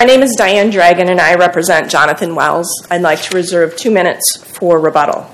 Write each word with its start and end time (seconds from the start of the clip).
My 0.00 0.06
name 0.06 0.22
is 0.22 0.36
Diane 0.38 0.70
Dragan, 0.70 1.10
and 1.10 1.20
I 1.20 1.34
represent 1.34 1.90
Jonathan 1.90 2.36
Wells. 2.36 2.68
I'd 2.88 3.02
like 3.02 3.20
to 3.22 3.34
reserve 3.34 3.74
two 3.74 3.90
minutes 3.90 4.36
for 4.36 4.78
rebuttal. 4.78 5.28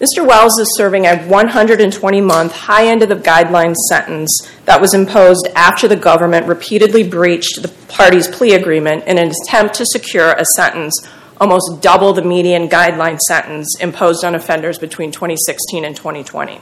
Mr. 0.00 0.26
Wells 0.26 0.58
is 0.58 0.76
serving 0.76 1.06
a 1.06 1.24
120 1.28 2.20
month 2.20 2.52
high 2.52 2.88
end 2.88 3.04
of 3.04 3.08
the 3.08 3.14
guidelines 3.14 3.76
sentence 3.88 4.50
that 4.64 4.80
was 4.80 4.92
imposed 4.92 5.46
after 5.54 5.86
the 5.86 5.94
government 5.94 6.48
repeatedly 6.48 7.08
breached 7.08 7.62
the 7.62 7.68
party's 7.86 8.26
plea 8.26 8.54
agreement 8.54 9.04
in 9.04 9.18
an 9.18 9.30
attempt 9.30 9.76
to 9.76 9.86
secure 9.86 10.32
a 10.32 10.44
sentence 10.56 11.08
almost 11.40 11.80
double 11.80 12.12
the 12.12 12.22
median 12.22 12.68
guideline 12.68 13.20
sentence 13.20 13.76
imposed 13.80 14.24
on 14.24 14.34
offenders 14.34 14.78
between 14.80 15.12
2016 15.12 15.84
and 15.84 15.94
2020. 15.94 16.60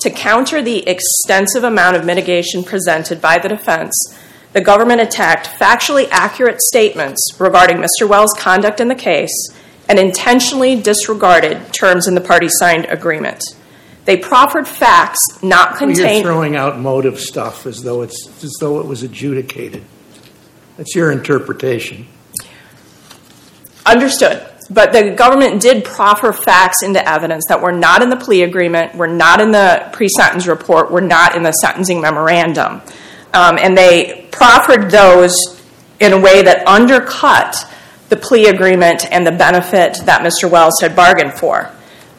To 0.00 0.10
counter 0.10 0.60
the 0.60 0.88
extensive 0.88 1.62
amount 1.62 1.94
of 1.94 2.04
mitigation 2.04 2.64
presented 2.64 3.20
by 3.20 3.38
the 3.38 3.48
defense, 3.48 3.94
the 4.52 4.60
government 4.60 5.00
attacked 5.00 5.46
factually 5.46 6.08
accurate 6.10 6.60
statements 6.60 7.20
regarding 7.38 7.76
Mr. 7.76 8.08
Wells' 8.08 8.34
conduct 8.36 8.80
in 8.80 8.88
the 8.88 8.94
case 8.94 9.50
and 9.88 9.98
intentionally 9.98 10.80
disregarded 10.80 11.72
terms 11.72 12.06
in 12.06 12.14
the 12.14 12.20
party 12.20 12.48
signed 12.48 12.86
agreement. 12.86 13.42
They 14.04 14.16
proffered 14.16 14.66
facts 14.66 15.20
not 15.42 15.76
contained. 15.76 16.24
You're 16.24 16.32
throwing 16.32 16.56
out 16.56 16.78
motive 16.78 17.20
stuff 17.20 17.66
as 17.66 17.82
though 17.82 18.02
it's 18.02 18.42
as 18.42 18.56
though 18.60 18.80
it 18.80 18.86
was 18.86 19.02
adjudicated. 19.02 19.84
That's 20.76 20.94
your 20.94 21.12
interpretation. 21.12 22.06
Understood. 23.84 24.46
But 24.70 24.92
the 24.92 25.10
government 25.10 25.60
did 25.60 25.84
proffer 25.84 26.32
facts 26.32 26.82
into 26.82 27.06
evidence 27.06 27.44
that 27.48 27.60
were 27.60 27.72
not 27.72 28.02
in 28.02 28.08
the 28.08 28.16
plea 28.16 28.42
agreement, 28.42 28.94
were 28.94 29.08
not 29.08 29.40
in 29.40 29.50
the 29.50 29.88
pre 29.92 30.08
sentence 30.08 30.46
report, 30.46 30.90
were 30.90 31.00
not 31.00 31.36
in 31.36 31.42
the 31.42 31.52
sentencing 31.52 32.00
memorandum. 32.00 32.80
Um, 33.34 33.58
and 33.58 33.76
they 33.76 34.19
proffered 34.40 34.90
those 34.90 35.36
in 36.00 36.14
a 36.14 36.18
way 36.18 36.40
that 36.40 36.66
undercut 36.66 37.54
the 38.08 38.16
plea 38.16 38.46
agreement 38.46 39.04
and 39.12 39.26
the 39.26 39.32
benefit 39.32 39.98
that 40.06 40.22
Mr. 40.22 40.50
Wells 40.50 40.80
had 40.80 40.96
bargained 40.96 41.34
for. 41.34 41.70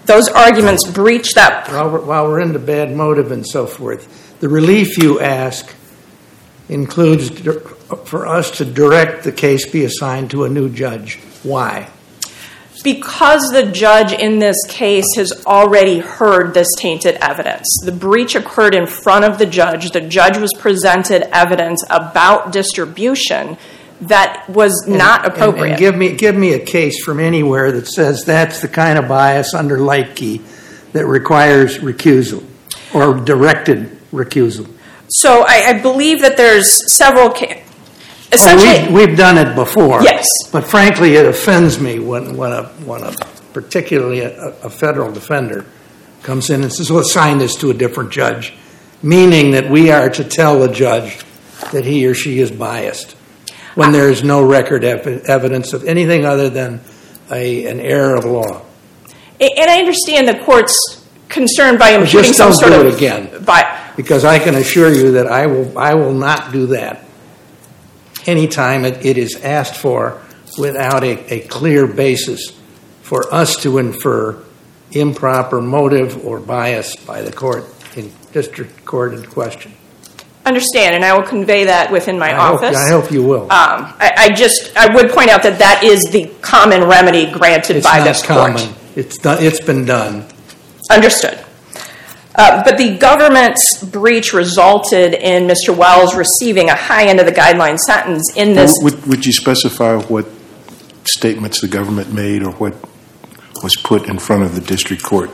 Those 0.05 0.27
arguments 0.27 0.87
breach 0.87 1.33
that. 1.33 1.67
While 1.67 2.27
we're, 2.27 2.39
into 2.39 2.59
bad 2.59 2.95
motive 2.95 3.31
and 3.31 3.43
so 3.43 3.65
forth, 3.65 4.39
the 4.39 4.49
relief 4.49 4.99
you 4.99 5.19
ask 5.19 5.73
includes 6.69 7.31
for 8.05 8.27
us 8.27 8.51
to 8.57 8.65
direct 8.65 9.23
the 9.23 9.31
case 9.31 9.65
be 9.65 9.83
assigned 9.83 10.29
to 10.29 10.43
a 10.43 10.49
new 10.49 10.69
judge. 10.69 11.15
Why? 11.41 11.89
Because 12.83 13.49
the 13.49 13.63
judge 13.63 14.11
in 14.11 14.39
this 14.39 14.57
case 14.67 15.05
has 15.15 15.45
already 15.45 15.99
heard 15.99 16.53
this 16.53 16.67
tainted 16.77 17.15
evidence. 17.21 17.67
The 17.83 17.91
breach 17.91 18.35
occurred 18.35 18.73
in 18.73 18.87
front 18.87 19.25
of 19.25 19.37
the 19.37 19.45
judge. 19.45 19.91
The 19.91 20.01
judge 20.01 20.37
was 20.37 20.51
presented 20.57 21.23
evidence 21.35 21.83
about 21.89 22.51
distribution 22.51 23.57
that 24.01 24.49
was 24.49 24.87
not 24.87 25.25
appropriate. 25.27 25.71
And, 25.73 25.79
give 25.79 25.95
me 25.95 26.15
give 26.15 26.35
me 26.35 26.53
a 26.53 26.59
case 26.59 27.03
from 27.03 27.19
anywhere 27.19 27.71
that 27.71 27.87
says 27.87 28.25
that's 28.25 28.59
the 28.59 28.67
kind 28.67 28.97
of 28.97 29.07
bias 29.07 29.53
under 29.53 29.77
Liteky 29.77 30.41
that 30.93 31.05
requires 31.05 31.77
recusal 31.77 32.43
or 32.93 33.13
directed 33.13 33.91
recusal. 34.11 34.67
So 35.07 35.43
I, 35.47 35.65
I 35.67 35.81
believe 35.81 36.21
that 36.21 36.37
there's 36.37 36.95
several. 36.97 37.29
Ca- 37.29 37.61
well, 38.31 38.91
we, 38.93 39.01
have 39.01 39.17
done 39.17 39.37
it 39.37 39.55
before. 39.55 40.01
Yes. 40.03 40.25
But 40.51 40.67
frankly, 40.67 41.15
it 41.15 41.25
offends 41.25 41.79
me 41.79 41.99
when, 41.99 42.37
when, 42.37 42.51
a, 42.51 42.63
when 42.85 43.03
a, 43.03 43.11
particularly 43.53 44.21
a, 44.21 44.49
a 44.61 44.69
federal 44.69 45.11
defender 45.11 45.65
comes 46.23 46.49
in 46.49 46.61
and 46.63 46.71
says, 46.71 46.89
well, 46.89 46.99
assign 46.99 47.39
this 47.39 47.55
to 47.57 47.69
a 47.71 47.73
different 47.73 48.11
judge, 48.11 48.53
meaning 49.01 49.51
that 49.51 49.69
we 49.69 49.91
are 49.91 50.09
to 50.09 50.23
tell 50.23 50.59
the 50.59 50.71
judge 50.71 51.19
that 51.71 51.85
he 51.85 52.05
or 52.07 52.13
she 52.13 52.39
is 52.39 52.51
biased 52.51 53.13
when 53.75 53.91
there 53.91 54.09
is 54.09 54.23
no 54.23 54.43
record 54.45 54.83
ev- 54.83 55.07
evidence 55.25 55.73
of 55.73 55.83
anything 55.85 56.25
other 56.25 56.49
than 56.49 56.81
a, 57.31 57.65
an 57.67 57.79
error 57.79 58.15
of 58.15 58.25
law. 58.25 58.65
And 59.39 59.69
I 59.69 59.79
understand 59.79 60.27
the 60.27 60.39
court's 60.43 61.05
concern 61.29 61.77
by 61.77 61.91
imputing 61.91 62.33
some 62.33 62.53
sort 62.53 62.73
of 62.73 62.85
it 62.85 62.95
again, 62.95 63.43
by, 63.43 63.91
because 63.95 64.23
I 64.25 64.37
can 64.37 64.55
assure 64.55 64.93
you 64.93 65.13
that 65.13 65.27
I 65.27 65.47
will 65.47 65.77
I 65.79 65.95
will 65.95 66.13
not 66.13 66.51
do 66.51 66.67
that 66.67 67.05
anytime 68.25 68.85
it, 68.85 69.05
it 69.05 69.17
is 69.17 69.35
asked 69.43 69.75
for 69.75 70.21
without 70.57 71.03
a, 71.03 71.33
a 71.33 71.47
clear 71.47 71.87
basis 71.87 72.51
for 73.01 73.33
us 73.33 73.55
to 73.57 73.77
infer 73.77 74.43
improper 74.91 75.61
motive 75.61 76.25
or 76.25 76.39
bias 76.39 76.95
by 76.95 77.21
the 77.21 77.31
court 77.31 77.65
in 77.95 78.11
district 78.31 78.85
court 78.85 79.13
in 79.13 79.25
question. 79.25 79.73
Understand, 80.45 80.95
and 80.95 81.05
I 81.05 81.15
will 81.15 81.25
convey 81.25 81.65
that 81.65 81.91
within 81.91 82.17
my 82.17 82.31
I 82.31 82.37
office. 82.37 82.75
Hope, 82.75 82.87
I 82.87 82.89
hope 82.89 83.11
you 83.11 83.23
will. 83.23 83.43
Um, 83.43 83.49
I, 83.51 84.13
I, 84.17 84.29
just 84.29 84.75
I 84.75 84.93
would 84.93 85.11
point 85.11 85.29
out 85.29 85.43
that 85.43 85.59
that 85.59 85.83
is 85.83 86.09
the 86.09 86.31
common 86.41 86.83
remedy 86.85 87.31
granted 87.31 87.77
it's 87.77 87.85
by 87.85 87.99
not 87.99 88.05
this 88.05 88.25
common. 88.25 88.57
court. 88.57 88.77
It's 88.95 89.17
done. 89.19 89.43
It's 89.43 89.61
been 89.61 89.85
done. 89.85 90.25
Understood. 90.89 91.45
Uh, 92.41 92.63
but 92.63 92.75
the 92.75 92.97
government's 92.97 93.83
breach 93.83 94.33
resulted 94.33 95.13
in 95.13 95.47
Mr. 95.47 95.77
Wells 95.77 96.15
receiving 96.15 96.69
a 96.69 96.75
high 96.75 97.05
end 97.05 97.19
of 97.19 97.27
the 97.27 97.31
guideline 97.31 97.77
sentence 97.77 98.35
in 98.35 98.55
this. 98.55 98.73
Would, 98.81 99.05
would 99.05 99.25
you 99.27 99.31
specify 99.31 99.97
what 99.97 100.25
statements 101.05 101.61
the 101.61 101.67
government 101.67 102.11
made 102.11 102.41
or 102.41 102.49
what 102.53 102.73
was 103.61 103.75
put 103.75 104.09
in 104.09 104.17
front 104.17 104.41
of 104.41 104.55
the 104.55 104.61
district 104.61 105.03
court 105.03 105.29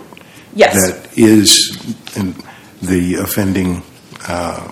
yes. 0.54 0.74
that 0.74 1.18
is 1.18 1.96
in 2.18 2.36
the 2.82 3.16
offending 3.22 3.84
uh, 4.28 4.70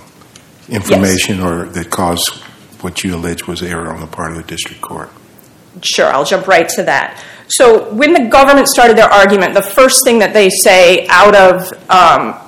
information 0.67 1.39
or 1.39 1.67
that 1.67 1.89
caused 1.89 2.33
what 2.81 3.01
you 3.01 3.15
allege 3.15 3.47
was 3.47 3.63
error 3.63 3.93
on 3.93 4.01
the 4.01 4.07
part 4.07 4.31
of 4.31 4.37
the 4.37 4.43
district 4.43 4.81
court? 4.81 5.09
Sure, 5.81 6.07
I'll 6.07 6.25
jump 6.25 6.47
right 6.47 6.67
to 6.67 6.83
that. 6.83 7.23
So 7.47 7.93
when 7.93 8.13
the 8.13 8.27
government 8.29 8.67
started 8.67 8.97
their 8.97 9.09
argument, 9.09 9.53
the 9.53 9.61
first 9.61 10.03
thing 10.03 10.19
that 10.19 10.33
they 10.33 10.49
say 10.49 11.07
out 11.09 11.35
of 11.35 11.71
um, 11.89 12.41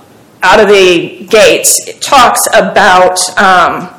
out 0.44 0.60
of 0.60 0.68
the 0.68 1.26
gates 1.30 1.78
talks 2.00 2.48
about 2.54 3.18
um, 3.38 3.90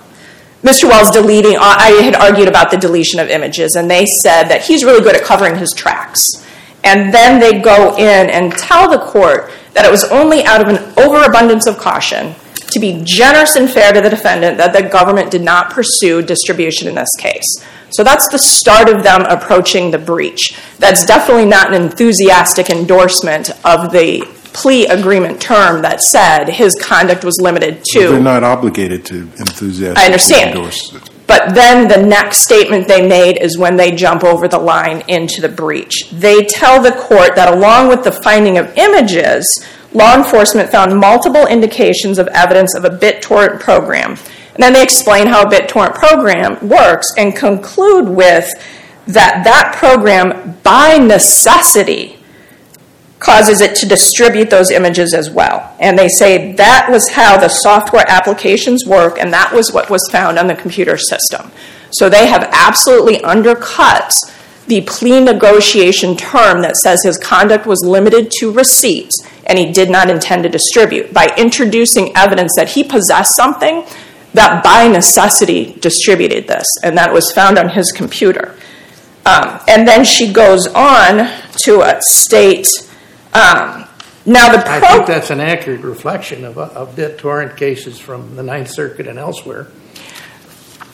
Mr. 0.62 0.84
Wells 0.84 1.10
deleting. 1.10 1.56
I 1.58 2.00
had 2.02 2.14
argued 2.14 2.48
about 2.48 2.70
the 2.70 2.76
deletion 2.76 3.20
of 3.20 3.28
images, 3.28 3.76
and 3.76 3.90
they 3.90 4.06
said 4.06 4.44
that 4.44 4.62
he's 4.62 4.84
really 4.84 5.02
good 5.02 5.16
at 5.16 5.22
covering 5.22 5.56
his 5.56 5.72
tracks. 5.72 6.26
And 6.84 7.12
then 7.12 7.40
they 7.40 7.60
go 7.60 7.96
in 7.96 8.30
and 8.30 8.52
tell 8.52 8.90
the 8.90 8.98
court 8.98 9.50
that 9.74 9.84
it 9.84 9.90
was 9.90 10.04
only 10.04 10.44
out 10.44 10.60
of 10.60 10.68
an 10.68 10.92
overabundance 10.98 11.66
of 11.66 11.76
caution 11.78 12.34
to 12.70 12.80
be 12.80 13.00
generous 13.04 13.56
and 13.56 13.70
fair 13.70 13.92
to 13.92 14.00
the 14.00 14.10
defendant 14.10 14.58
that 14.58 14.72
the 14.72 14.82
government 14.88 15.30
did 15.30 15.42
not 15.42 15.70
pursue 15.70 16.22
distribution 16.22 16.88
in 16.88 16.94
this 16.94 17.08
case. 17.18 17.64
So 17.90 18.04
that's 18.04 18.28
the 18.30 18.38
start 18.38 18.88
of 18.88 19.02
them 19.02 19.22
approaching 19.22 19.90
the 19.90 19.98
breach. 19.98 20.58
That's 20.78 21.04
definitely 21.04 21.46
not 21.46 21.74
an 21.74 21.82
enthusiastic 21.82 22.70
endorsement 22.70 23.50
of 23.64 23.92
the 23.92 24.26
plea 24.52 24.86
agreement 24.86 25.40
term 25.40 25.82
that 25.82 26.00
said 26.00 26.48
his 26.48 26.74
conduct 26.74 27.24
was 27.24 27.38
limited 27.40 27.84
to. 27.92 28.08
They're 28.10 28.20
not 28.20 28.42
obligated 28.42 29.04
to 29.06 29.16
enthusiastically 29.38 30.02
I 30.02 30.06
understand. 30.06 30.50
endorse 30.50 30.94
it. 30.94 31.10
But 31.28 31.54
then 31.54 31.88
the 31.88 32.02
next 32.08 32.38
statement 32.38 32.88
they 32.88 33.06
made 33.06 33.36
is 33.36 33.58
when 33.58 33.76
they 33.76 33.94
jump 33.94 34.24
over 34.24 34.48
the 34.48 34.58
line 34.58 35.02
into 35.08 35.42
the 35.42 35.48
breach. 35.48 36.10
They 36.10 36.42
tell 36.44 36.82
the 36.82 36.92
court 36.92 37.36
that 37.36 37.52
along 37.52 37.88
with 37.88 38.02
the 38.02 38.12
finding 38.12 38.56
of 38.56 38.74
images, 38.78 39.46
law 39.92 40.16
enforcement 40.16 40.70
found 40.70 40.98
multiple 40.98 41.46
indications 41.46 42.18
of 42.18 42.28
evidence 42.28 42.74
of 42.74 42.86
a 42.86 42.90
BitTorrent 42.90 43.60
program. 43.60 44.16
And 44.58 44.64
then 44.64 44.72
they 44.72 44.82
explain 44.82 45.28
how 45.28 45.42
a 45.42 45.46
BitTorrent 45.46 45.94
program 45.94 46.68
works 46.68 47.06
and 47.16 47.34
conclude 47.36 48.08
with 48.08 48.50
that 49.06 49.44
that 49.44 49.76
program, 49.78 50.58
by 50.64 50.98
necessity, 50.98 52.18
causes 53.20 53.60
it 53.60 53.76
to 53.76 53.86
distribute 53.86 54.50
those 54.50 54.72
images 54.72 55.14
as 55.14 55.30
well. 55.30 55.76
And 55.78 55.96
they 55.96 56.08
say 56.08 56.54
that 56.54 56.88
was 56.90 57.10
how 57.10 57.36
the 57.38 57.48
software 57.48 58.04
applications 58.08 58.84
work, 58.84 59.20
and 59.20 59.32
that 59.32 59.52
was 59.52 59.72
what 59.72 59.90
was 59.90 60.02
found 60.10 60.40
on 60.40 60.48
the 60.48 60.56
computer 60.56 60.96
system. 60.96 61.52
So 61.92 62.08
they 62.08 62.26
have 62.26 62.48
absolutely 62.50 63.22
undercut 63.22 64.12
the 64.66 64.80
plea 64.80 65.20
negotiation 65.20 66.16
term 66.16 66.62
that 66.62 66.76
says 66.78 67.04
his 67.04 67.16
conduct 67.16 67.64
was 67.64 67.84
limited 67.86 68.32
to 68.40 68.52
receipts 68.52 69.16
and 69.46 69.56
he 69.56 69.72
did 69.72 69.88
not 69.88 70.10
intend 70.10 70.42
to 70.42 70.48
distribute 70.48 71.14
by 71.14 71.32
introducing 71.38 72.14
evidence 72.16 72.52
that 72.56 72.70
he 72.70 72.82
possessed 72.84 73.34
something 73.36 73.86
that 74.34 74.62
by 74.62 74.88
necessity 74.88 75.74
distributed 75.80 76.46
this, 76.46 76.66
and 76.82 76.96
that 76.98 77.12
was 77.12 77.32
found 77.32 77.58
on 77.58 77.68
his 77.68 77.92
computer. 77.92 78.54
Um, 79.26 79.60
and 79.68 79.86
then 79.86 80.04
she 80.04 80.32
goes 80.32 80.66
on 80.68 81.30
to 81.64 81.98
state 82.00 82.66
um, 83.34 83.88
now 84.28 84.52
the 84.52 84.70
I 84.70 84.80
think 84.80 85.06
that's 85.06 85.30
an 85.30 85.40
accurate 85.40 85.80
reflection 85.80 86.44
of, 86.44 86.58
of 86.58 86.94
BitTorrent 86.94 87.56
cases 87.56 87.98
from 87.98 88.36
the 88.36 88.42
Ninth 88.42 88.68
Circuit 88.70 89.06
and 89.06 89.18
elsewhere. 89.18 89.68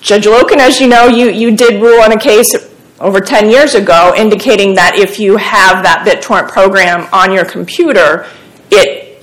Judge 0.00 0.24
Loken, 0.26 0.58
as 0.58 0.80
you 0.80 0.86
know, 0.86 1.08
you, 1.08 1.30
you 1.30 1.56
did 1.56 1.82
rule 1.82 2.00
on 2.00 2.12
a 2.12 2.18
case 2.18 2.54
over 3.00 3.20
10 3.20 3.50
years 3.50 3.74
ago 3.74 4.14
indicating 4.16 4.74
that 4.76 4.96
if 4.96 5.18
you 5.18 5.36
have 5.36 5.82
that 5.82 6.06
BitTorrent 6.06 6.48
program 6.48 7.08
on 7.12 7.32
your 7.32 7.44
computer, 7.44 8.26
it, 8.70 9.22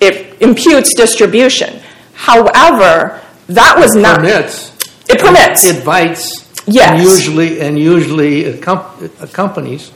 it 0.00 0.40
imputes 0.40 0.94
distribution. 0.94 1.80
However, 2.12 3.20
that 3.54 3.76
was 3.78 3.94
it 3.94 4.00
not. 4.00 4.18
Permits. 4.18 4.70
It 5.08 5.20
permits. 5.20 5.64
It 5.64 5.76
invites 5.76 6.50
Yes. 6.66 6.90
And 6.90 7.02
usually, 7.02 7.60
and 7.60 7.78
usually 7.78 8.44
accom- 8.44 9.10
accompanies. 9.20 9.90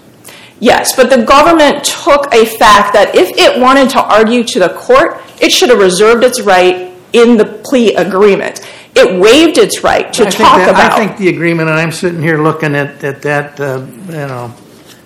Yes, 0.60 0.96
but 0.96 1.10
the 1.10 1.22
government 1.22 1.84
took 1.84 2.32
a 2.32 2.44
fact 2.44 2.94
that 2.94 3.14
if 3.14 3.28
it 3.36 3.60
wanted 3.60 3.90
to 3.90 4.02
argue 4.02 4.42
to 4.44 4.58
the 4.60 4.70
court, 4.70 5.20
it 5.40 5.52
should 5.52 5.68
have 5.68 5.78
reserved 5.78 6.24
its 6.24 6.40
right 6.40 6.92
in 7.12 7.36
the 7.36 7.44
plea 7.44 7.94
agreement. 7.94 8.60
It 8.96 9.20
waived 9.20 9.58
its 9.58 9.82
right 9.82 10.12
to 10.14 10.24
talk 10.24 10.68
about. 10.68 10.92
I 10.92 10.96
think 11.06 11.18
the 11.18 11.28
agreement, 11.28 11.68
and 11.68 11.78
I'm 11.78 11.92
sitting 11.92 12.22
here 12.22 12.42
looking 12.42 12.74
at, 12.74 13.02
at 13.02 13.22
that, 13.22 13.60
uh, 13.60 13.86
you 14.06 14.12
know, 14.12 14.54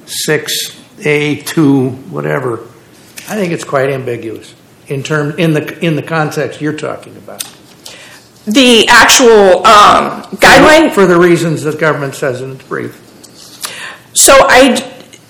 six, 0.06 0.78
A, 1.04 1.36
two, 1.36 1.90
whatever. 2.10 2.60
I 3.28 3.34
think 3.34 3.52
it's 3.52 3.64
quite 3.64 3.90
ambiguous 3.90 4.54
in 4.86 5.02
term, 5.02 5.38
in 5.38 5.54
the, 5.54 5.84
in 5.84 5.96
the 5.96 6.02
context 6.02 6.60
you're 6.60 6.76
talking 6.76 7.16
about. 7.16 7.42
The 8.48 8.86
actual 8.88 9.66
um, 9.66 10.22
guideline 10.36 10.92
For 10.92 11.06
the 11.06 11.18
reasons 11.18 11.62
the 11.62 11.76
government 11.76 12.14
says 12.14 12.40
in 12.40 12.52
its 12.52 12.64
brief. 12.64 13.04
So 14.14 14.34
I, 14.48 14.74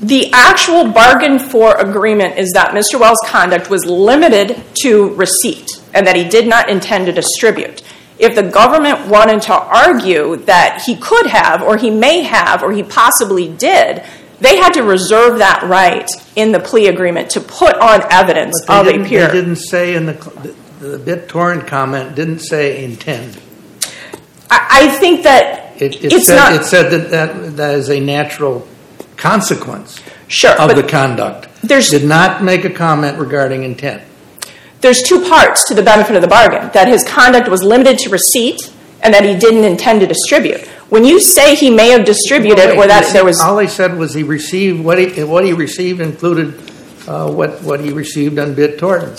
the 0.01 0.31
actual 0.33 0.93
bargain 0.93 1.39
for 1.39 1.77
agreement 1.77 2.39
is 2.39 2.53
that 2.53 2.71
Mr. 2.71 3.01
Wells' 3.01 3.19
conduct 3.27 3.69
was 3.71 3.85
limited 3.85 4.63
to 4.83 5.15
receipt 5.15 5.69
and 5.95 6.07
that 6.07 6.17
he 6.17 6.29
did 6.29 6.47
not 6.47 6.71
intend 6.71 7.07
to 7.07 7.13
distribute. 7.13 7.83
If 8.19 8.35
the 8.35 8.43
government 8.43 9.07
wanted 9.07 9.43
to 9.43 9.55
argue 9.55 10.37
that 10.37 10.83
he 10.87 10.97
could 10.97 11.27
have, 11.27 11.63
or 11.63 11.77
he 11.77 11.91
may 11.91 12.23
have, 12.23 12.63
or 12.63 12.73
he 12.73 12.83
possibly 12.83 13.49
did, 13.49 14.05
they 14.41 14.57
had 14.57 14.71
to 14.75 14.83
reserve 14.83 15.39
that 15.39 15.63
right 15.65 16.09
in 16.37 16.53
the 16.53 16.61
plea 16.61 16.89
agreement 16.89 17.31
to 17.31 17.41
put 17.41 17.77
on 17.77 18.01
evidence 18.11 18.55
of 18.69 18.87
a 18.87 18.93
didn't, 18.93 19.05
they 19.05 19.27
didn't 19.33 19.57
say 19.57 19.95
in 19.95 20.07
the, 20.07 20.55
the, 20.81 20.99
BitTorrent 20.99 21.67
comment 21.67 22.15
didn't 22.15 22.41
say 22.41 22.85
intend. 22.85 23.39
I, 24.51 24.69
I 24.71 24.89
think 24.99 25.23
that 25.25 25.81
It, 25.83 25.97
it 26.05 26.13
it's 26.13 26.27
said, 26.27 26.37
not 26.37 26.53
it 26.55 26.65
said 26.65 26.91
that, 26.91 27.11
that 27.11 27.57
that 27.57 27.75
is 27.75 27.89
a 27.91 28.01
natural 28.01 28.67
consequence 29.17 30.01
sure, 30.29 30.53
of 30.53 30.75
the 30.77 30.83
conduct. 30.83 31.49
there's- 31.63 31.91
Did 31.91 32.05
not 32.05 32.43
make 32.43 32.65
a 32.65 32.71
comment 32.71 33.19
regarding 33.19 33.65
intent. 33.65 34.03
there's 34.81 35.03
two 35.03 35.29
parts 35.29 35.67
to 35.69 35.75
the 35.75 35.83
benefit 35.83 36.15
of 36.17 36.23
the 36.23 36.29
bargain 36.29 36.71
that 36.73 36.89
his 36.89 37.05
conduct 37.05 37.49
was 37.49 37.63
limited 37.63 37.99
to 37.99 38.11
receipt 38.11 38.73
and 39.03 39.13
that 39.15 39.25
he 39.25 39.37
didn't 39.37 39.65
intend 39.65 40.01
to 40.01 40.07
distribute. 40.07 40.67
When 40.89 41.05
you 41.05 41.21
say 41.21 41.55
he 41.55 41.71
may 41.71 41.91
have 41.91 42.05
distributed 42.05 42.77
or 42.77 42.87
that 42.87 43.13
there 43.13 43.25
was. 43.25 43.41
All 43.41 43.59
he 43.59 43.69
said 43.69 43.97
was 43.99 44.15
he 44.15 44.23
received, 44.23 44.83
what 44.83 44.99
he, 44.99 45.23
what 45.25 45.45
he 45.45 45.53
received 45.53 46.01
included 46.01 46.55
uh, 47.07 47.31
what, 47.31 47.61
what 47.63 47.81
he 47.81 47.91
received 47.93 48.39
on 48.39 48.55
BitTorrent. 48.55 49.19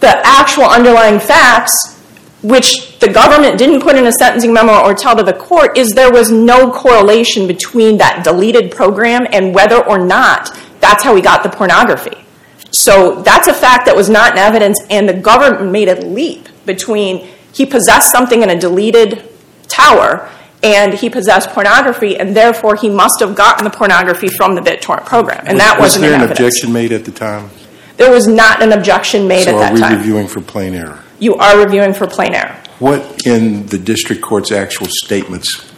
The 0.00 0.20
actual 0.24 0.64
underlying 0.64 1.20
facts, 1.20 2.00
which 2.42 2.98
the 2.98 3.08
government 3.12 3.58
didn't 3.58 3.80
put 3.80 3.96
in 3.96 4.06
a 4.06 4.12
sentencing 4.12 4.52
memo 4.52 4.82
or 4.82 4.94
tell 4.94 5.16
to 5.16 5.22
the 5.22 5.32
court, 5.32 5.76
is 5.76 5.90
there 5.90 6.12
was 6.12 6.30
no 6.30 6.70
correlation 6.70 7.46
between 7.46 7.98
that 7.98 8.24
deleted 8.24 8.70
program 8.70 9.26
and 9.32 9.54
whether 9.54 9.84
or 9.86 9.98
not 9.98 10.56
that's 10.80 11.02
how 11.02 11.14
he 11.16 11.22
got 11.22 11.42
the 11.42 11.48
pornography. 11.48 12.24
So 12.72 13.22
that's 13.22 13.48
a 13.48 13.54
fact 13.54 13.86
that 13.86 13.96
was 13.96 14.10
not 14.10 14.32
in 14.32 14.38
evidence, 14.38 14.78
and 14.90 15.08
the 15.08 15.14
government 15.14 15.72
made 15.72 15.88
a 15.88 16.00
leap 16.04 16.48
between 16.66 17.28
he 17.52 17.64
possessed 17.64 18.12
something 18.12 18.42
in 18.42 18.50
a 18.50 18.58
deleted 18.58 19.26
tower 19.66 20.30
and 20.62 20.94
he 20.94 21.08
possessed 21.08 21.50
pornography, 21.50 22.16
and 22.16 22.36
therefore 22.36 22.76
he 22.76 22.88
must 22.88 23.20
have 23.20 23.34
gotten 23.34 23.64
the 23.64 23.70
pornography 23.70 24.28
from 24.28 24.54
the 24.54 24.60
BitTorrent 24.60 25.04
program, 25.04 25.44
and 25.46 25.60
that 25.60 25.78
wasn't. 25.78 26.02
wasn't 26.02 26.02
there 26.02 26.14
an 26.14 26.30
objection 26.30 26.72
made 26.72 26.92
at 26.92 27.04
the 27.04 27.12
time? 27.12 27.50
There 27.96 28.10
was 28.10 28.26
not 28.26 28.62
an 28.62 28.72
objection 28.72 29.26
made 29.26 29.48
at 29.48 29.52
that 29.52 29.68
time. 29.70 29.78
So 29.78 29.84
are 29.84 29.90
we 29.90 29.96
reviewing 29.96 30.28
for 30.28 30.40
plain 30.40 30.74
error? 30.74 31.02
You 31.18 31.34
are 31.36 31.58
reviewing 31.58 31.94
for 31.94 32.06
plain 32.06 32.34
error. 32.34 32.62
What 32.78 33.26
in 33.26 33.66
the 33.66 33.78
district 33.78 34.20
court's 34.20 34.52
actual 34.52 34.88
statements 34.90 35.72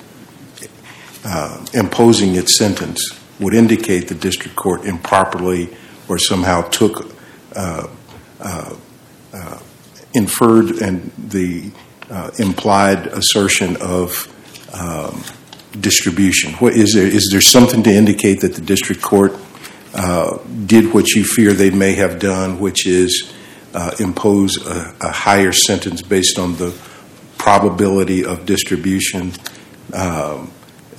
uh, 1.25 1.65
imposing 1.75 2.35
its 2.35 2.57
sentence 2.57 3.19
would 3.39 3.55
indicate 3.55 4.09
the 4.09 4.15
district 4.15 4.57
court 4.57 4.85
improperly 4.85 5.77
or 6.09 6.19
somehow 6.19 6.63
took, 6.63 7.15
uh, 7.55 7.87
uh, 8.41 8.77
uh, 9.33 9.59
inferred 10.15 10.83
and 10.83 11.13
the 11.17 11.71
uh, 12.11 12.31
implied 12.39 13.07
assertion 13.09 13.77
of 13.81 14.27
um, 14.73 15.23
distribution? 15.81 16.53
What, 16.55 16.73
is, 16.73 16.95
there, 16.95 17.07
is 17.07 17.29
there 17.31 17.41
something 17.41 17.83
to 17.85 17.91
indicate 17.91 18.41
that 18.41 18.55
the 18.55 18.61
district 18.63 19.03
court 19.03 19.37
did 20.67 20.95
what 20.95 21.09
you 21.11 21.25
fear 21.25 21.53
they 21.53 21.71
may 21.71 21.95
have 21.95 22.19
done, 22.19 22.61
which 22.61 22.87
is 22.87 23.33
uh, 23.75 23.95
impose 23.99 24.57
a, 24.67 25.13
higher 25.13 25.53
sentence 25.53 26.03
based 26.03 26.39
on 26.39 26.57
the 26.57 26.77
probability 27.37 28.25
of 28.25 28.47
distribution? 28.47 29.33
Um, 29.93 30.53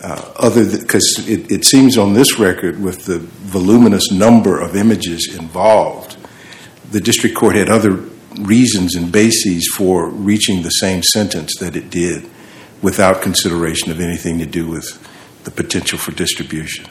uh, 0.03 0.49
because 0.49 1.25
it 1.27 1.65
seems 1.65 1.97
on 1.97 2.13
this 2.13 2.39
record 2.39 2.81
with 2.81 3.05
the 3.05 3.19
voluminous 3.19 4.11
number 4.11 4.59
of 4.59 4.75
images 4.75 5.35
involved, 5.37 6.17
the 6.91 7.01
district 7.01 7.35
court 7.35 7.55
had 7.55 7.69
other 7.69 8.03
reasons 8.39 8.95
and 8.95 9.11
bases 9.11 9.69
for 9.75 10.09
reaching 10.09 10.63
the 10.63 10.69
same 10.69 11.03
sentence 11.03 11.55
that 11.59 11.75
it 11.75 11.89
did 11.89 12.29
without 12.81 13.21
consideration 13.21 13.91
of 13.91 13.99
anything 13.99 14.39
to 14.39 14.45
do 14.45 14.67
with 14.67 15.05
the 15.43 15.51
potential 15.51 15.97
for 15.97 16.11
distribution. 16.11 16.85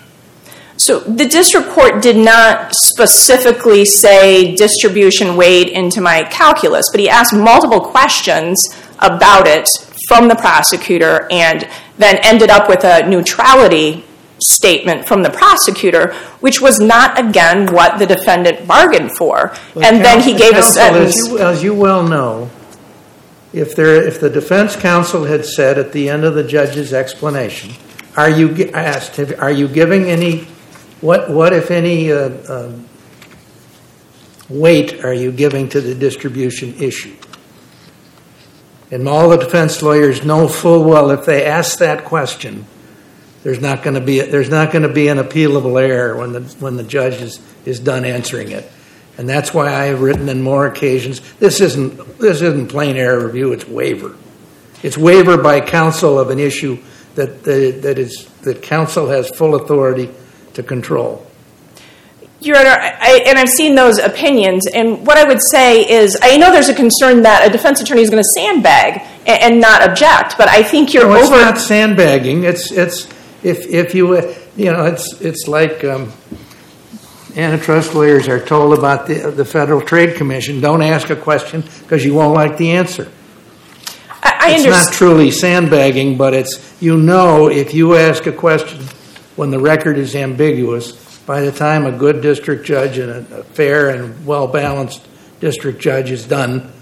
So 0.79 1.01
the 1.01 1.27
district 1.27 1.69
court 1.71 2.03
did 2.03 2.17
not 2.17 2.73
specifically 2.75 3.85
say 3.85 4.55
distribution 4.55 5.37
weighed 5.37 5.69
into 5.69 6.01
my 6.01 6.23
calculus, 6.25 6.87
but 6.93 7.01
he 7.01 7.09
asked 7.09 7.35
multiple 7.35 7.81
questions 7.81 8.63
about 9.01 9.47
it 9.47 9.69
from 10.09 10.29
the 10.29 10.37
prosecutor 10.37 11.27
and 11.31 11.69
then 11.99 12.19
ended 12.23 12.51
up 12.51 12.69
with 12.69 12.85
a 12.85 13.09
neutrality 13.09 14.05
statement 14.41 15.07
from 15.07 15.23
the 15.25 15.31
prosecutor, 15.31 16.15
which 16.41 16.61
was 16.61 16.79
not, 16.79 17.19
again, 17.19 17.73
what 17.75 17.99
the 17.99 18.07
defendant 18.07 18.67
bargained 18.67 19.11
for. 19.17 19.53
and 19.83 20.05
then 20.05 20.21
he 20.21 20.33
gave 20.33 20.53
a 20.53 20.61
Counsel, 20.61 20.83
as 20.83 21.17
you- 21.17 21.39
As 21.39 21.63
you 21.63 21.75
well 21.75 22.05
know, 22.05 22.51
if 23.53 23.75
there, 23.75 23.97
if 23.97 24.21
the 24.21 24.31
defense 24.31 24.77
counsel 24.77 25.25
had 25.25 25.45
said 25.45 25.79
at 25.79 25.93
the 25.93 26.09
end 26.09 26.25
of 26.25 26.35
the 26.35 26.45
judge's 26.45 26.93
explanation, 26.93 27.71
are 28.17 28.31
you, 28.31 28.71
asked, 28.75 29.19
are 29.39 29.51
you 29.51 29.67
giving 29.67 30.09
any, 30.09 30.47
what, 31.01 31.31
what 31.31 31.53
if 31.53 31.71
any 31.71 32.11
uh, 32.11 32.31
um, 32.49 32.89
weight 34.49 35.05
are 35.05 35.13
you 35.13 35.31
giving 35.31 35.69
to 35.71 35.81
the 35.81 35.95
distribution 35.95 36.75
issue? 36.75 37.15
And 38.91 39.07
all 39.09 39.29
the 39.29 39.37
defense 39.37 39.83
lawyers 39.83 40.25
know 40.25 40.49
full 40.49 40.83
well 40.83 41.11
if 41.11 41.27
they 41.27 41.45
ask 41.45 41.79
that 41.79 42.05
question, 42.05 42.67
there's 43.43 43.61
not 43.61 43.83
going 43.83 43.95
to 43.95 44.01
be, 44.01 44.21
there's 44.21 44.49
not 44.49 44.73
going 44.73 44.83
to 44.83 44.93
be 44.93 45.09
an 45.09 45.19
appealable 45.19 45.81
error 45.81 46.17
when 46.17 46.33
the, 46.33 46.41
when 46.59 46.77
the 46.77 46.83
judge 46.83 47.21
is, 47.21 47.41
is 47.65 47.79
done 47.79 48.05
answering 48.05 48.51
it. 48.51 48.71
And 49.19 49.29
that's 49.29 49.53
why 49.53 49.73
I 49.73 49.85
have 49.87 50.01
written 50.01 50.29
on 50.29 50.43
more 50.43 50.67
occasions, 50.67 51.21
this 51.35 51.61
isn't, 51.61 52.19
this 52.19 52.41
isn't 52.41 52.69
plain 52.69 52.97
error 52.97 53.27
review, 53.27 53.53
it's 53.53 53.67
waiver. 53.67 54.17
It's 54.83 54.97
waiver 54.97 55.37
by 55.37 55.61
counsel 55.61 56.19
of 56.19 56.31
an 56.31 56.39
issue 56.39 56.79
that, 57.15 57.43
that 57.45 57.83
that 57.83 57.99
is, 57.99 58.29
that 58.43 58.63
counsel 58.63 59.09
has 59.09 59.29
full 59.29 59.57
authority 59.57 60.09
to 60.59 60.63
control. 60.63 61.25
Your 62.41 62.57
Honor, 62.57 62.69
I, 62.71 63.25
and 63.27 63.37
I've 63.39 63.49
seen 63.49 63.75
those 63.75 63.99
opinions, 63.99 64.67
and 64.69 65.05
what 65.07 65.17
I 65.17 65.25
would 65.25 65.41
say 65.43 65.89
is, 65.89 66.17
I 66.23 66.37
know 66.37 66.53
there's 66.53 66.69
a 66.69 66.75
concern 66.75 67.23
that 67.23 67.45
a 67.49 67.51
defense 67.51 67.81
attorney 67.81 68.03
is 68.03 68.11
going 68.11 68.23
to 68.23 68.29
sandbag 68.33 69.03
and, 69.27 69.43
and 69.43 69.61
not 69.61 69.83
object, 69.89 70.37
but 70.39 70.49
I 70.49 70.63
think 70.63 70.95
you're 70.95 71.11
over. 71.11 71.35
not 71.37 71.59
sandbagging. 71.59 72.45
It's 72.45 72.71
it's 72.71 73.07
if 73.43 73.67
if 73.67 73.93
you 73.95 74.15
you 74.57 74.71
know 74.73 74.85
it's 74.85 75.21
it's 75.21 75.49
like 75.49 75.83
um, 75.83 76.13
antitrust 77.37 77.95
lawyers 77.95 78.29
are 78.29 78.39
told 78.45 78.79
about 78.79 79.09
the 79.09 79.33
the 79.33 79.45
Federal 79.45 79.81
Trade 79.81 80.15
Commission. 80.17 80.61
Don't 80.61 80.83
ask 80.83 81.11
a 81.11 81.17
question 81.17 81.63
because 81.83 82.05
you 82.05 82.15
won't 82.15 82.35
like 82.35 82.57
the 82.57 82.71
answer. 82.71 83.11
I, 84.23 84.37
I 84.41 84.51
It's 84.53 84.65
understand. 84.65 84.71
not 84.87 84.93
truly 84.93 85.31
sandbagging, 85.33 86.17
but 86.17 86.35
it's 86.35 86.81
you 86.81 86.97
know 86.97 87.49
if 87.49 87.75
you 87.75 87.97
ask 87.97 88.27
a 88.27 88.33
question 88.33 88.79
when 89.39 89.51
the 89.53 89.59
record 89.61 89.97
is 89.97 90.17
ambiguous. 90.17 90.93
By 91.21 91.43
the 91.43 91.53
time 91.53 91.87
a 91.87 91.93
good 91.93 92.21
district 92.23 92.67
judge 92.67 92.99
and 92.99 93.11
a, 93.11 93.45
fair 93.45 93.91
and 93.91 94.27
well 94.27 94.49
balanced 94.49 95.07
district 95.39 95.81
judge 95.81 96.11
is 96.11 96.27
done, 96.27 96.73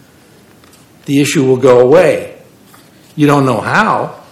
the 1.04 1.20
issue 1.20 1.44
will 1.44 1.58
go 1.58 1.80
away. 1.80 2.40
You 3.14 3.26
don't 3.26 3.44
know 3.44 3.60
how. 3.60 4.22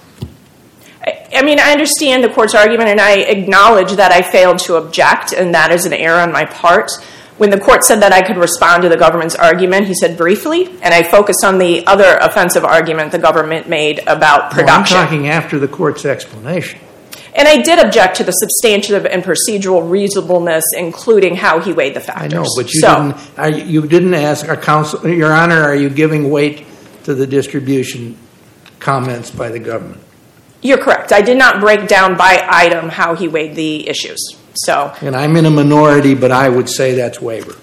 I, 1.36 1.42
mean, 1.42 1.60
I 1.60 1.72
understand 1.72 2.24
the 2.24 2.30
court's 2.30 2.54
argument, 2.54 2.88
and 2.88 3.00
I 3.00 3.16
acknowledge 3.16 3.92
that 3.92 4.10
I 4.10 4.22
failed 4.22 4.58
to 4.60 4.76
object, 4.76 5.32
and 5.32 5.54
that 5.54 5.70
is 5.70 5.84
an 5.84 5.92
error 5.92 6.20
on 6.20 6.32
my 6.32 6.46
part. 6.46 6.92
When 7.36 7.50
the 7.50 7.58
court 7.58 7.84
said 7.84 8.00
that 8.00 8.12
I 8.12 8.22
could 8.22 8.36
respond 8.36 8.84
to 8.84 8.88
the 8.88 8.96
government's 8.96 9.34
argument, 9.34 9.86
he 9.86 9.94
said 9.94 10.16
briefly, 10.16 10.66
and 10.80 10.94
I 10.94 11.02
focused 11.02 11.44
on 11.44 11.58
the 11.58 11.86
other 11.86 12.16
offensive 12.20 12.64
argument 12.64 13.12
the 13.12 13.18
government 13.18 13.68
made 13.68 13.98
about 14.06 14.42
No, 14.42 14.46
I'm 14.46 14.50
production. 14.54 14.96
talking 14.96 15.28
after 15.28 15.58
the 15.58 15.68
court's 15.68 16.04
explanation. 16.04 16.80
And 17.36 17.48
I 17.48 17.62
did 17.62 17.84
object 17.84 18.16
to 18.18 18.24
the 18.24 18.30
substantive 18.30 19.06
and 19.06 19.24
procedural 19.24 19.88
reasonableness, 19.88 20.64
including 20.76 21.34
how 21.34 21.58
he 21.58 21.72
weighed 21.72 21.94
the 21.94 22.00
factors. 22.00 22.32
I 22.32 22.36
know, 22.36 22.46
but 22.56 22.72
you 22.72 22.80
didn't. 22.80 23.38
Are 23.38 23.50
you, 23.50 23.64
you 23.64 23.88
didn't 23.88 24.14
ask 24.14 24.46
a 24.46 24.56
counsel, 24.56 25.08
Your 25.08 25.32
Honor. 25.32 25.60
Are 25.60 25.74
you 25.74 25.90
giving 25.90 26.30
weight 26.30 26.64
to 27.04 27.14
the 27.14 27.26
distribution 27.26 28.16
comments 28.78 29.32
by 29.32 29.48
the 29.48 29.58
government? 29.58 30.00
You're 30.62 30.78
correct. 30.78 31.12
I 31.12 31.22
did 31.22 31.36
not 31.36 31.60
break 31.60 31.88
down 31.88 32.16
by 32.16 32.46
item 32.48 32.88
how 32.88 33.14
he 33.16 33.26
weighed 33.26 33.56
the 33.56 33.88
issues. 33.88 34.36
So 34.54 34.94
And 35.00 35.16
I'm 35.16 35.36
in 35.36 35.44
a 35.44 35.50
minority, 35.50 36.14
but 36.14 36.30
I 36.30 36.48
would 36.48 36.68
say 36.68 36.94
that's 36.94 37.20
waiver. 37.20 37.56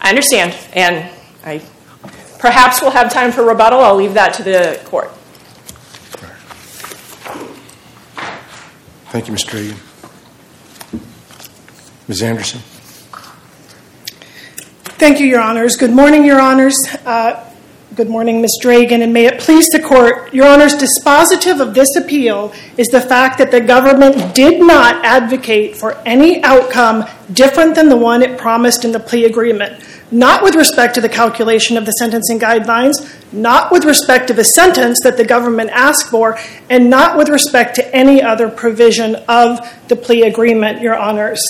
I 0.00 0.08
understand, 0.08 0.56
and 0.72 1.08
I 1.44 1.62
perhaps 2.38 2.80
we'll 2.80 2.90
have 2.90 3.12
time 3.12 3.30
for 3.30 3.44
rebuttal. 3.44 3.80
I'll 3.80 3.94
leave 3.94 4.14
that 4.14 4.34
to 4.34 4.42
the 4.42 4.80
court. 4.84 5.12
Thank 9.12 9.28
you, 9.28 9.34
Mr. 9.34 9.52
Reagan. 9.52 9.76
Ms. 12.08 12.22
Anderson? 12.22 12.60
Thank 14.96 15.20
you, 15.20 15.26
Your 15.26 15.42
Honors. 15.42 15.76
Good 15.76 15.90
morning, 15.90 16.24
Your 16.24 16.40
Honors. 16.40 16.78
Uh, 17.04 17.44
Good 17.94 18.08
morning, 18.08 18.40
Ms. 18.40 18.58
Dragan, 18.62 19.02
and 19.02 19.12
may 19.12 19.26
it 19.26 19.38
please 19.38 19.66
the 19.68 19.78
Court, 19.78 20.32
Your 20.32 20.46
Honors, 20.46 20.74
dispositive 20.74 21.60
of 21.60 21.74
this 21.74 21.94
appeal 21.94 22.54
is 22.78 22.86
the 22.88 23.02
fact 23.02 23.36
that 23.36 23.50
the 23.50 23.60
government 23.60 24.34
did 24.34 24.60
not 24.62 25.04
advocate 25.04 25.76
for 25.76 25.98
any 26.06 26.42
outcome 26.42 27.04
different 27.34 27.74
than 27.74 27.90
the 27.90 27.96
one 27.96 28.22
it 28.22 28.38
promised 28.38 28.86
in 28.86 28.92
the 28.92 28.98
plea 28.98 29.26
agreement, 29.26 29.84
not 30.10 30.42
with 30.42 30.54
respect 30.54 30.94
to 30.94 31.02
the 31.02 31.08
calculation 31.08 31.76
of 31.76 31.84
the 31.84 31.92
sentencing 31.92 32.38
guidelines, 32.38 32.94
not 33.30 33.70
with 33.70 33.84
respect 33.84 34.26
to 34.28 34.32
the 34.32 34.44
sentence 34.44 35.00
that 35.02 35.18
the 35.18 35.24
government 35.26 35.68
asked 35.70 36.08
for, 36.08 36.38
and 36.70 36.88
not 36.88 37.18
with 37.18 37.28
respect 37.28 37.74
to 37.74 37.94
any 37.94 38.22
other 38.22 38.48
provision 38.48 39.16
of 39.28 39.60
the 39.88 39.96
plea 39.96 40.22
agreement, 40.22 40.80
Your 40.80 40.96
Honors. 40.96 41.42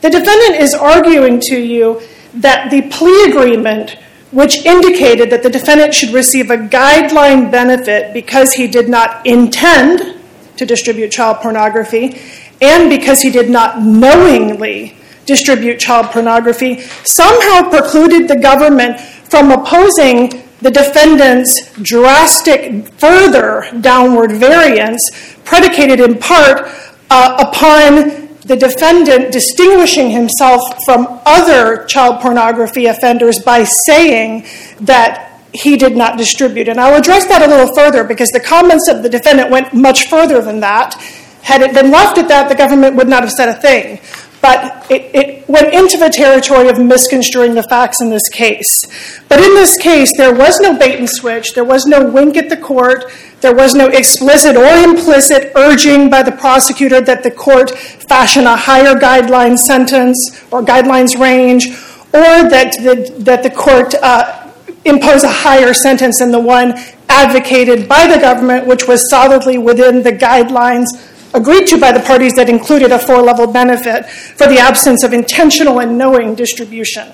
The 0.00 0.08
defendant 0.08 0.62
is 0.62 0.72
arguing 0.72 1.40
to 1.48 1.60
you 1.60 2.00
that 2.32 2.70
the 2.70 2.88
plea 2.88 3.24
agreement 3.24 3.98
which 4.34 4.66
indicated 4.66 5.30
that 5.30 5.44
the 5.44 5.48
defendant 5.48 5.94
should 5.94 6.10
receive 6.10 6.50
a 6.50 6.56
guideline 6.56 7.50
benefit 7.50 8.12
because 8.12 8.52
he 8.52 8.66
did 8.66 8.88
not 8.88 9.24
intend 9.24 10.20
to 10.56 10.66
distribute 10.66 11.10
child 11.10 11.38
pornography 11.38 12.20
and 12.60 12.90
because 12.90 13.22
he 13.22 13.30
did 13.30 13.48
not 13.48 13.80
knowingly 13.80 14.96
distribute 15.24 15.78
child 15.78 16.06
pornography, 16.06 16.80
somehow 17.04 17.70
precluded 17.70 18.28
the 18.28 18.36
government 18.36 19.00
from 19.00 19.50
opposing 19.50 20.42
the 20.60 20.70
defendant's 20.70 21.72
drastic 21.82 22.88
further 22.98 23.66
downward 23.80 24.32
variance, 24.32 25.36
predicated 25.44 26.00
in 26.00 26.18
part 26.18 26.68
uh, 27.10 27.36
upon 27.38 28.23
the 28.44 28.56
defendant 28.56 29.32
distinguishing 29.32 30.10
himself 30.10 30.62
from 30.84 31.20
other 31.24 31.84
child 31.86 32.20
pornography 32.20 32.86
offenders 32.86 33.38
by 33.40 33.64
saying 33.64 34.46
that 34.80 35.40
he 35.52 35.76
did 35.76 35.96
not 35.96 36.18
distribute. 36.18 36.68
And 36.68 36.80
I'll 36.80 36.98
address 36.98 37.26
that 37.26 37.42
a 37.42 37.48
little 37.48 37.74
further 37.74 38.04
because 38.04 38.28
the 38.30 38.40
comments 38.40 38.88
of 38.88 39.02
the 39.02 39.08
defendant 39.08 39.50
went 39.50 39.72
much 39.72 40.08
further 40.08 40.42
than 40.42 40.60
that. 40.60 40.94
Had 41.42 41.62
it 41.62 41.72
been 41.72 41.90
left 41.90 42.18
at 42.18 42.28
that, 42.28 42.48
the 42.48 42.54
government 42.54 42.96
would 42.96 43.08
not 43.08 43.22
have 43.22 43.30
said 43.30 43.48
a 43.48 43.54
thing. 43.54 44.00
But 44.42 44.90
it, 44.90 45.14
it 45.14 45.48
went 45.48 45.72
into 45.72 45.96
the 45.96 46.10
territory 46.10 46.68
of 46.68 46.78
misconstruing 46.78 47.54
the 47.54 47.62
facts 47.62 48.02
in 48.02 48.10
this 48.10 48.28
case. 48.28 49.22
But 49.28 49.40
in 49.40 49.54
this 49.54 49.78
case, 49.78 50.10
there 50.18 50.34
was 50.34 50.60
no 50.60 50.78
bait 50.78 50.98
and 50.98 51.08
switch, 51.08 51.54
there 51.54 51.64
was 51.64 51.86
no 51.86 52.04
wink 52.04 52.36
at 52.36 52.50
the 52.50 52.56
court, 52.56 53.10
there 53.44 53.54
was 53.54 53.74
no 53.74 53.88
explicit 53.88 54.56
or 54.56 54.64
implicit 54.64 55.52
urging 55.54 56.08
by 56.08 56.22
the 56.22 56.32
prosecutor 56.32 57.02
that 57.02 57.22
the 57.22 57.30
court 57.30 57.70
fashion 57.78 58.46
a 58.46 58.56
higher 58.56 58.94
guideline 58.94 59.58
sentence 59.58 60.16
or 60.50 60.62
guidelines 60.62 61.20
range, 61.20 61.66
or 61.66 62.48
that 62.48 62.72
the, 62.80 63.14
that 63.18 63.42
the 63.42 63.50
court 63.50 63.94
uh, 63.96 64.50
impose 64.86 65.24
a 65.24 65.30
higher 65.30 65.74
sentence 65.74 66.20
than 66.20 66.30
the 66.30 66.40
one 66.40 66.72
advocated 67.10 67.86
by 67.86 68.06
the 68.06 68.18
government, 68.18 68.66
which 68.66 68.88
was 68.88 69.10
solidly 69.10 69.58
within 69.58 70.02
the 70.02 70.12
guidelines 70.12 70.86
agreed 71.34 71.66
to 71.66 71.78
by 71.78 71.92
the 71.92 72.00
parties 72.00 72.32
that 72.36 72.48
included 72.48 72.92
a 72.92 72.98
four 72.98 73.20
level 73.20 73.46
benefit 73.46 74.06
for 74.06 74.46
the 74.46 74.56
absence 74.56 75.02
of 75.02 75.12
intentional 75.12 75.80
and 75.80 75.98
knowing 75.98 76.34
distribution. 76.34 77.12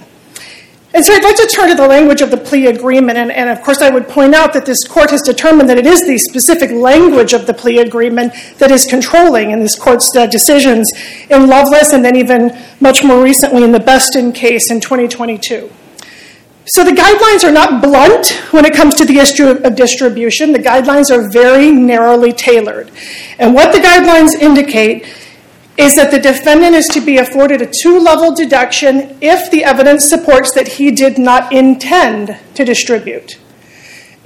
And 0.92 1.04
so 1.04 1.14
I'd 1.14 1.23
like 1.23 1.37
to 1.37 1.47
turn 1.47 1.68
to 1.68 1.76
the 1.76 1.87
language 1.87 2.20
of 2.20 2.32
the 2.32 2.37
plea 2.37 2.66
agreement. 2.66 3.16
And, 3.16 3.30
and, 3.30 3.49
of 3.49 3.62
course, 3.62 3.80
I 3.80 3.90
would 3.90 4.09
point 4.09 4.35
out 4.35 4.52
that 4.54 4.66
this 4.66 4.82
court 4.88 5.11
has 5.11 5.23
determined 5.23 5.70
that 5.70 5.78
it 5.78 5.87
is 5.87 6.00
the 6.00 6.18
specific 6.18 6.73
language 6.73 7.32
of 7.32 7.47
the 7.47 7.54
plea 7.54 7.78
agreement 7.78 8.32
that 8.59 8.73
is 8.73 8.87
controlling 8.87 9.52
in 9.52 9.61
this 9.61 9.78
court's 9.78 10.14
uh, 10.16 10.26
decisions 10.26 10.90
in 11.28 11.47
Loveless 11.47 11.92
and 11.92 12.04
then 12.04 12.16
even 12.16 12.59
much 12.80 13.04
more 13.04 13.23
recently 13.23 13.62
in 13.62 13.70
the 13.70 13.78
Beston 13.78 14.32
case 14.32 14.68
in 14.70 14.80
2022. 14.80 15.70
So 16.66 16.85
the 16.85 16.90
guidelines 16.90 17.49
are 17.49 17.52
not 17.52 17.82
blunt 17.82 18.32
when 18.52 18.64
it 18.64 18.75
comes 18.75 18.94
to 18.97 19.04
the 19.04 19.18
issue 19.18 19.49
of 19.49 19.76
distribution. 19.76 20.52
The 20.52 20.59
guidelines 20.59 21.11
are 21.11 21.30
very 21.30 21.70
narrowly 21.70 22.32
tailored. 22.32 22.90
And 23.38 23.54
what 23.54 23.73
the 23.73 23.78
guidelines 23.78 24.35
indicate 24.35 25.06
is 25.81 25.97
that 25.97 26.11
the 26.11 26.19
defendant 26.19 26.75
is 26.75 26.87
to 26.89 27.01
be 27.01 27.17
afforded 27.17 27.63
a 27.63 27.73
two 27.83 27.99
level 27.99 28.35
deduction 28.35 29.17
if 29.23 29.51
the 29.51 29.65
evidence 29.65 30.05
supports 30.05 30.53
that 30.55 30.69
he 30.69 30.91
did 30.91 31.19
not 31.19 31.51
intend 31.53 32.39
to 32.55 32.65
distribute. 32.65 33.39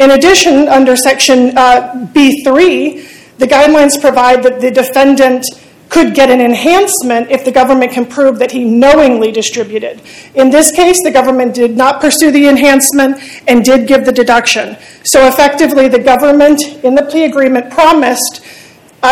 In 0.00 0.10
addition, 0.10 0.66
under 0.66 0.96
Section 0.96 1.56
uh, 1.56 2.08
B3, 2.12 3.38
the 3.38 3.46
guidelines 3.46 4.00
provide 4.00 4.42
that 4.42 4.60
the 4.60 4.72
defendant 4.72 5.44
could 5.88 6.12
get 6.12 6.28
an 6.28 6.40
enhancement 6.40 7.30
if 7.30 7.44
the 7.44 7.52
government 7.52 7.92
can 7.92 8.04
prove 8.04 8.40
that 8.40 8.50
he 8.50 8.64
knowingly 8.64 9.30
distributed. 9.30 10.02
In 10.34 10.50
this 10.50 10.74
case, 10.74 11.00
the 11.04 11.12
government 11.12 11.54
did 11.54 11.76
not 11.76 12.00
pursue 12.00 12.32
the 12.32 12.48
enhancement 12.48 13.18
and 13.46 13.64
did 13.64 13.86
give 13.86 14.04
the 14.04 14.10
deduction. 14.10 14.76
So 15.04 15.28
effectively, 15.28 15.86
the 15.86 16.00
government 16.00 16.62
in 16.82 16.96
the 16.96 17.04
plea 17.04 17.26
agreement 17.26 17.70
promised 17.70 18.44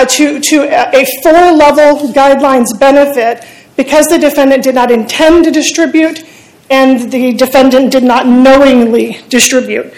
to, 0.01 0.41
to 0.41 0.63
a 0.63 1.05
four 1.23 1.53
level 1.53 2.09
guidelines 2.13 2.79
benefit 2.79 3.45
because 3.77 4.07
the 4.07 4.19
defendant 4.19 4.65
did 4.65 4.75
not 4.75 4.91
intend 4.91 5.45
to 5.45 5.51
distribute 5.51 6.25
and 6.71 7.13
the 7.13 7.35
defendant 7.35 7.93
did 7.93 8.03
not 8.03 8.27
knowingly 8.27 9.19
distribute. 9.29 9.93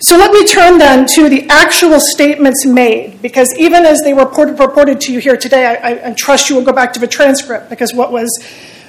So 0.00 0.16
let 0.16 0.32
me 0.32 0.44
turn 0.46 0.78
then 0.78 1.06
to 1.14 1.28
the 1.28 1.46
actual 1.48 1.98
statements 1.98 2.66
made, 2.66 3.22
because 3.22 3.48
even 3.58 3.86
as 3.86 4.00
they 4.02 4.12
were 4.12 4.26
reported, 4.26 4.60
reported 4.60 5.00
to 5.02 5.12
you 5.12 5.18
here 5.18 5.36
today, 5.36 5.64
I, 5.64 6.10
I, 6.10 6.12
trust 6.12 6.50
you 6.50 6.56
will 6.56 6.64
go 6.64 6.72
back 6.72 6.92
to 6.92 7.00
the 7.00 7.06
transcript, 7.06 7.70
because 7.70 7.94
what 7.94 8.12
was, 8.12 8.28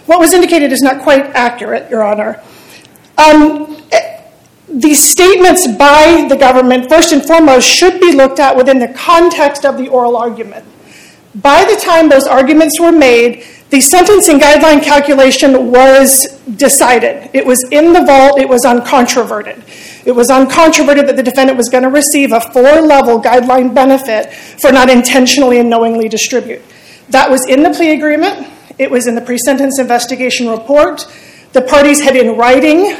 what 0.07 0.19
was 0.19 0.33
indicated 0.33 0.71
is 0.71 0.81
not 0.81 1.01
quite 1.01 1.25
accurate, 1.27 1.89
Your 1.89 2.03
Honor. 2.03 2.41
Um, 3.17 3.81
these 4.67 5.11
statements 5.11 5.67
by 5.67 6.25
the 6.27 6.35
government, 6.35 6.89
first 6.89 7.13
and 7.13 7.23
foremost, 7.23 7.67
should 7.67 7.99
be 7.99 8.13
looked 8.13 8.39
at 8.39 8.55
within 8.57 8.79
the 8.79 8.87
context 8.89 9.65
of 9.65 9.77
the 9.77 9.87
oral 9.87 10.17
argument. 10.17 10.65
By 11.35 11.65
the 11.65 11.79
time 11.79 12.09
those 12.09 12.25
arguments 12.25 12.79
were 12.79 12.91
made, 12.91 13.45
the 13.69 13.81
sentencing 13.81 14.39
guideline 14.39 14.81
calculation 14.81 15.71
was 15.71 16.39
decided. 16.55 17.29
It 17.33 17.45
was 17.45 17.63
in 17.71 17.93
the 17.93 18.05
vault, 18.05 18.39
it 18.39 18.47
was 18.47 18.63
uncontroverted. 18.63 19.61
It 20.05 20.13
was 20.13 20.29
uncontroverted 20.29 21.07
that 21.07 21.15
the 21.15 21.23
defendant 21.23 21.57
was 21.57 21.69
going 21.69 21.83
to 21.83 21.89
receive 21.89 22.31
a 22.31 22.39
four 22.39 22.81
level 22.81 23.21
guideline 23.21 23.73
benefit 23.73 24.33
for 24.33 24.71
not 24.71 24.89
intentionally 24.89 25.59
and 25.59 25.69
knowingly 25.69 26.07
distribute. 26.07 26.61
That 27.09 27.29
was 27.29 27.45
in 27.47 27.63
the 27.63 27.71
plea 27.71 27.93
agreement, 27.93 28.47
it 28.77 28.89
was 28.89 29.07
in 29.07 29.15
the 29.15 29.21
pre 29.21 29.37
sentence 29.37 29.79
investigation 29.79 30.47
report. 30.49 31.05
The 31.53 31.61
parties 31.61 32.01
had 32.01 32.15
in 32.15 32.37
writing 32.37 32.95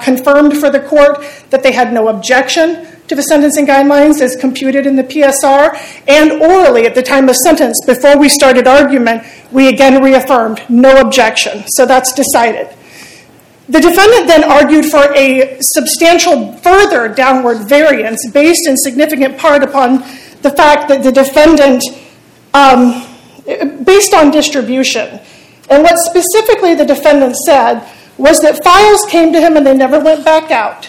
confirmed 0.00 0.56
for 0.56 0.70
the 0.70 0.80
court 0.80 1.24
that 1.50 1.62
they 1.62 1.72
had 1.72 1.92
no 1.92 2.08
objection 2.08 2.86
to 3.10 3.16
the 3.16 3.22
sentencing 3.22 3.66
guidelines 3.66 4.20
as 4.20 4.36
computed 4.36 4.86
in 4.86 4.94
the 4.94 5.02
PSR, 5.02 5.76
and 6.06 6.40
orally 6.40 6.86
at 6.86 6.94
the 6.94 7.02
time 7.02 7.28
of 7.28 7.36
sentence, 7.36 7.84
before 7.84 8.16
we 8.16 8.28
started 8.28 8.68
argument, 8.68 9.24
we 9.50 9.68
again 9.68 10.00
reaffirmed 10.02 10.62
no 10.68 11.00
objection. 11.00 11.64
So 11.66 11.86
that's 11.86 12.12
decided. 12.12 12.68
The 13.68 13.80
defendant 13.80 14.26
then 14.26 14.44
argued 14.44 14.86
for 14.86 15.12
a 15.14 15.58
substantial 15.60 16.56
further 16.58 17.08
downward 17.08 17.68
variance 17.68 18.28
based 18.30 18.66
in 18.66 18.76
significant 18.76 19.38
part 19.38 19.62
upon 19.62 19.98
the 20.42 20.50
fact 20.56 20.88
that 20.88 21.02
the 21.02 21.12
defendant, 21.12 21.82
um, 22.54 23.06
based 23.84 24.14
on 24.14 24.30
distribution, 24.30 25.20
and 25.68 25.82
what 25.82 25.98
specifically 25.98 26.74
the 26.74 26.84
defendant 26.84 27.36
said 27.36 27.80
was 28.20 28.40
that 28.40 28.62
files 28.62 29.04
came 29.08 29.32
to 29.32 29.40
him 29.40 29.56
and 29.56 29.66
they 29.66 29.74
never 29.74 29.98
went 29.98 30.24
back 30.24 30.50
out. 30.50 30.88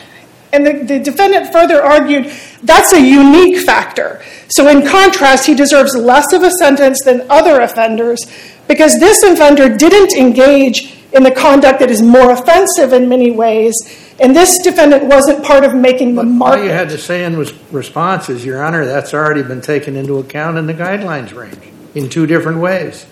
And 0.54 0.68
the, 0.68 0.74
the 0.84 1.00
defendant 1.00 1.52
further 1.52 1.82
argued 1.82 2.32
that's 2.64 2.94
a 2.94 3.02
unique 3.02 3.66
factor. 3.66 4.22
So, 4.50 4.68
in 4.68 4.86
contrast, 4.86 5.46
he 5.46 5.56
deserves 5.56 5.96
less 5.96 6.34
of 6.34 6.44
a 6.44 6.52
sentence 6.52 7.02
than 7.04 7.26
other 7.30 7.62
offenders 7.62 8.20
because 8.68 9.00
this 9.00 9.24
offender 9.24 9.76
didn't 9.76 10.14
engage 10.14 10.98
in 11.14 11.24
the 11.24 11.32
conduct 11.32 11.80
that 11.80 11.90
is 11.90 12.02
more 12.02 12.32
offensive 12.32 12.94
in 12.94 13.10
many 13.10 13.32
ways. 13.32 13.74
And 14.20 14.36
this 14.36 14.62
defendant 14.62 15.06
wasn't 15.06 15.44
part 15.44 15.64
of 15.64 15.74
making 15.74 16.16
the 16.16 16.24
market. 16.24 16.60
All 16.60 16.66
you 16.66 16.72
had 16.72 16.90
to 16.90 16.98
say 16.98 17.24
in 17.24 17.38
response 17.72 18.30
is, 18.30 18.46
Your 18.46 18.64
Honor, 18.64 18.86
that's 18.86 19.14
already 19.14 19.42
been 19.42 19.62
taken 19.62 19.96
into 19.96 20.20
account 20.20 20.58
in 20.58 20.68
the 20.68 20.74
guidelines 20.74 21.34
range 21.34 21.58
in 21.96 22.10
two 22.10 22.28
different 22.28 22.60
ways. 22.60 23.06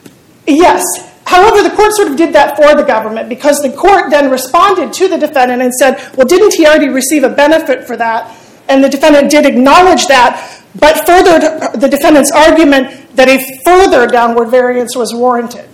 Yes. 0.46 0.84
However, 1.30 1.62
the 1.62 1.76
court 1.76 1.94
sort 1.94 2.08
of 2.08 2.18
did 2.18 2.34
that 2.34 2.58
for 2.58 2.76
the 2.76 2.82
government 2.82 3.30
because 3.30 3.60
the 3.60 3.72
court 3.72 4.10
then 4.10 4.32
responded 4.32 4.92
to 4.94 5.08
the 5.08 5.16
defendant 5.16 5.62
and 5.62 5.72
said, 5.72 5.98
well, 6.18 6.26
didn't 6.26 6.56
he 6.56 6.66
already 6.66 6.90
receive 6.90 7.24
a 7.24 7.30
benefit 7.30 7.86
for 7.86 7.96
that? 7.98 8.36
And 8.68 8.84
the 8.84 8.90
defendant 8.90 9.30
did 9.30 9.46
acknowledge 9.46 10.08
that, 10.08 10.64
but 10.80 11.06
furthered 11.06 11.80
the 11.80 11.88
defendant's 11.88 12.32
argument 12.32 13.16
that 13.16 13.30
a 13.30 13.38
further 13.64 14.08
downward 14.08 14.50
variance 14.50 14.96
was 14.96 15.14
warranted. 15.14 15.70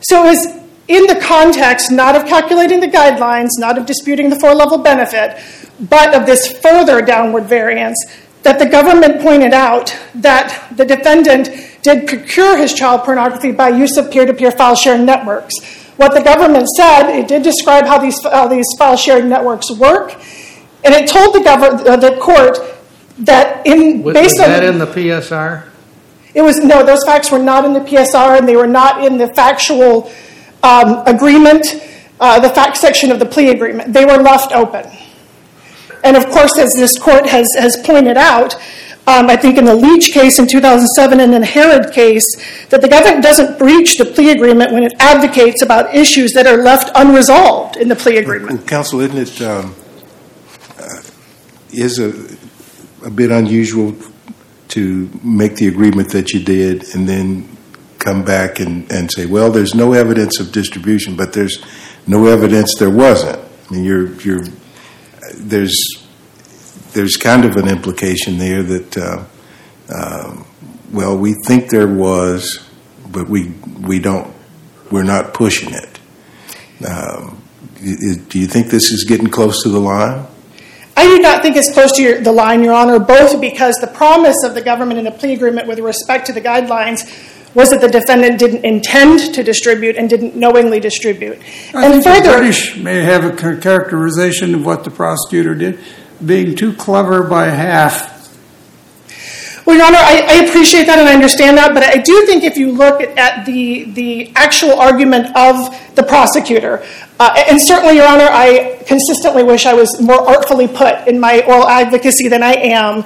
So 0.00 0.24
it 0.24 0.28
was 0.28 0.46
in 0.88 1.06
the 1.06 1.20
context 1.20 1.92
not 1.92 2.16
of 2.16 2.24
calculating 2.24 2.80
the 2.80 2.88
guidelines, 2.88 3.50
not 3.58 3.76
of 3.76 3.84
disputing 3.84 4.30
the 4.30 4.40
four-level 4.40 4.78
benefit, 4.78 5.38
but 5.78 6.14
of 6.14 6.24
this 6.24 6.58
further 6.60 7.02
downward 7.02 7.44
variance 7.44 8.02
that 8.46 8.60
the 8.60 8.66
government 8.66 9.20
pointed 9.20 9.52
out 9.52 9.98
that 10.14 10.68
the 10.76 10.84
defendant 10.84 11.50
did 11.82 12.06
procure 12.06 12.56
his 12.56 12.72
child 12.72 13.02
pornography 13.02 13.50
by 13.50 13.68
use 13.68 13.96
of 13.96 14.08
peer-to-peer 14.08 14.52
file 14.52 14.76
sharing 14.76 15.04
networks. 15.04 15.52
What 15.96 16.14
the 16.14 16.22
government 16.22 16.68
said, 16.68 17.10
it 17.10 17.26
did 17.26 17.42
describe 17.42 17.86
how 17.86 17.98
these, 17.98 18.22
how 18.22 18.46
these 18.46 18.66
file 18.78 18.96
sharing 18.96 19.28
networks 19.28 19.68
work, 19.72 20.14
and 20.84 20.94
it 20.94 21.08
told 21.08 21.34
the, 21.34 21.40
government, 21.40 21.88
uh, 21.88 21.96
the 21.96 22.18
court 22.18 22.60
that 23.18 23.66
in 23.66 24.04
Was, 24.04 24.14
based 24.14 24.38
was 24.38 24.46
on 24.46 24.50
that 24.50 24.62
in 24.62 24.78
the 24.78 24.86
PSR? 24.86 25.64
it 26.32 26.42
was 26.42 26.58
no, 26.58 26.86
those 26.86 27.02
facts 27.04 27.32
were 27.32 27.40
not 27.40 27.64
in 27.64 27.72
the 27.72 27.80
PSR, 27.80 28.38
and 28.38 28.46
they 28.46 28.54
were 28.54 28.68
not 28.68 29.04
in 29.04 29.18
the 29.18 29.26
factual 29.34 30.08
um, 30.62 31.02
agreement, 31.04 31.66
uh, 32.20 32.38
the 32.38 32.50
fact 32.50 32.76
section 32.76 33.10
of 33.10 33.18
the 33.18 33.26
plea 33.26 33.48
agreement. 33.48 33.92
They 33.92 34.04
were 34.04 34.18
left 34.18 34.52
open. 34.52 34.86
And 36.04 36.16
of 36.16 36.26
course, 36.26 36.58
as 36.58 36.72
this 36.74 36.98
court 36.98 37.26
has, 37.26 37.48
has 37.58 37.76
pointed 37.84 38.16
out, 38.16 38.54
um, 39.08 39.30
I 39.30 39.36
think 39.36 39.56
in 39.56 39.64
the 39.64 39.74
Leach 39.74 40.12
case 40.12 40.40
in 40.40 40.48
2007 40.48 41.20
and 41.20 41.32
in 41.32 41.40
the 41.40 41.46
Herod 41.46 41.92
case, 41.92 42.26
that 42.70 42.80
the 42.80 42.88
government 42.88 43.22
doesn't 43.22 43.56
breach 43.56 43.98
the 43.98 44.04
plea 44.04 44.32
agreement 44.32 44.72
when 44.72 44.82
it 44.82 44.94
advocates 44.98 45.62
about 45.62 45.94
issues 45.94 46.32
that 46.32 46.46
are 46.46 46.56
left 46.56 46.90
unresolved 46.96 47.76
in 47.76 47.88
the 47.88 47.94
plea 47.94 48.16
agreement. 48.16 48.66
Counsel, 48.66 49.00
isn't 49.00 49.16
it 49.16 49.42
um, 49.42 49.76
uh, 50.78 51.02
is 51.72 52.00
a, 52.00 52.36
a 53.06 53.10
bit 53.10 53.30
unusual 53.30 53.94
to 54.68 55.08
make 55.22 55.54
the 55.54 55.68
agreement 55.68 56.10
that 56.10 56.32
you 56.32 56.42
did 56.42 56.92
and 56.94 57.08
then 57.08 57.56
come 58.00 58.24
back 58.24 58.58
and, 58.58 58.90
and 58.90 59.10
say, 59.12 59.24
well, 59.24 59.52
there's 59.52 59.74
no 59.74 59.92
evidence 59.92 60.40
of 60.40 60.50
distribution, 60.50 61.16
but 61.16 61.32
there's 61.32 61.64
no 62.08 62.26
evidence 62.26 62.74
there 62.76 62.90
wasn't. 62.90 63.38
I 63.38 63.72
mean, 63.72 63.84
you're, 63.84 64.12
you're, 64.22 64.44
there's, 65.36 65.76
there's 66.92 67.16
kind 67.16 67.44
of 67.44 67.56
an 67.56 67.68
implication 67.68 68.38
there 68.38 68.62
that, 68.62 68.96
uh, 68.96 69.24
um, 69.94 70.46
well, 70.92 71.16
we 71.16 71.34
think 71.46 71.70
there 71.70 71.88
was, 71.88 72.68
but 73.10 73.28
we, 73.28 73.50
we 73.80 73.98
don't, 73.98 74.34
we're 74.90 75.02
not 75.02 75.34
pushing 75.34 75.72
it. 75.72 76.00
Um, 76.86 77.42
do 77.76 78.38
you 78.38 78.46
think 78.46 78.68
this 78.68 78.90
is 78.90 79.04
getting 79.04 79.28
close 79.28 79.62
to 79.62 79.68
the 79.68 79.80
line? 79.80 80.26
I 80.96 81.04
do 81.04 81.18
not 81.18 81.42
think 81.42 81.56
it's 81.56 81.72
close 81.72 81.92
to 81.96 82.20
the 82.20 82.32
line, 82.32 82.62
Your 82.62 82.72
Honor, 82.72 82.98
both 82.98 83.38
because 83.40 83.76
the 83.76 83.86
promise 83.86 84.42
of 84.42 84.54
the 84.54 84.62
government 84.62 84.98
in 84.98 85.04
the 85.04 85.10
plea 85.10 85.34
agreement 85.34 85.68
with 85.68 85.78
respect 85.78 86.26
to 86.26 86.32
the 86.32 86.40
guidelines 86.40 87.02
was 87.56 87.70
that 87.70 87.80
the 87.80 87.88
defendant 87.88 88.38
didn't 88.38 88.66
intend 88.66 89.34
to 89.34 89.42
distribute 89.42 89.96
and 89.96 90.10
didn't 90.10 90.36
knowingly 90.36 90.78
distribute. 90.78 91.38
I 91.74 91.86
and 91.86 91.94
think 91.94 92.04
the 92.04 92.10
further, 92.10 92.38
British 92.38 92.76
may 92.76 93.02
have 93.02 93.24
a 93.24 93.34
characterization 93.34 94.54
of 94.54 94.66
what 94.66 94.84
the 94.84 94.90
prosecutor 94.90 95.54
did, 95.54 95.78
being 96.24 96.54
too 96.54 96.74
clever 96.74 97.22
by 97.22 97.46
half. 97.46 98.14
Well, 99.64 99.74
Your 99.74 99.86
Honor, 99.86 99.98
I, 99.98 100.26
I 100.28 100.44
appreciate 100.44 100.84
that 100.84 100.98
and 100.98 101.08
I 101.08 101.14
understand 101.14 101.56
that, 101.56 101.72
but 101.72 101.82
I 101.82 101.96
do 101.96 102.26
think 102.26 102.44
if 102.44 102.58
you 102.58 102.72
look 102.72 103.00
at, 103.00 103.16
at 103.18 103.46
the, 103.46 103.84
the 103.84 104.32
actual 104.36 104.78
argument 104.78 105.34
of 105.34 105.74
the 105.96 106.02
prosecutor, 106.02 106.84
uh, 107.18 107.42
and 107.48 107.60
certainly, 107.60 107.96
Your 107.96 108.06
Honor, 108.06 108.28
I 108.30 108.82
consistently 108.86 109.42
wish 109.42 109.64
I 109.64 109.72
was 109.72 109.98
more 109.98 110.20
artfully 110.28 110.68
put 110.68 111.08
in 111.08 111.18
my 111.18 111.40
oral 111.48 111.66
advocacy 111.66 112.28
than 112.28 112.42
I 112.42 112.52
am, 112.52 113.02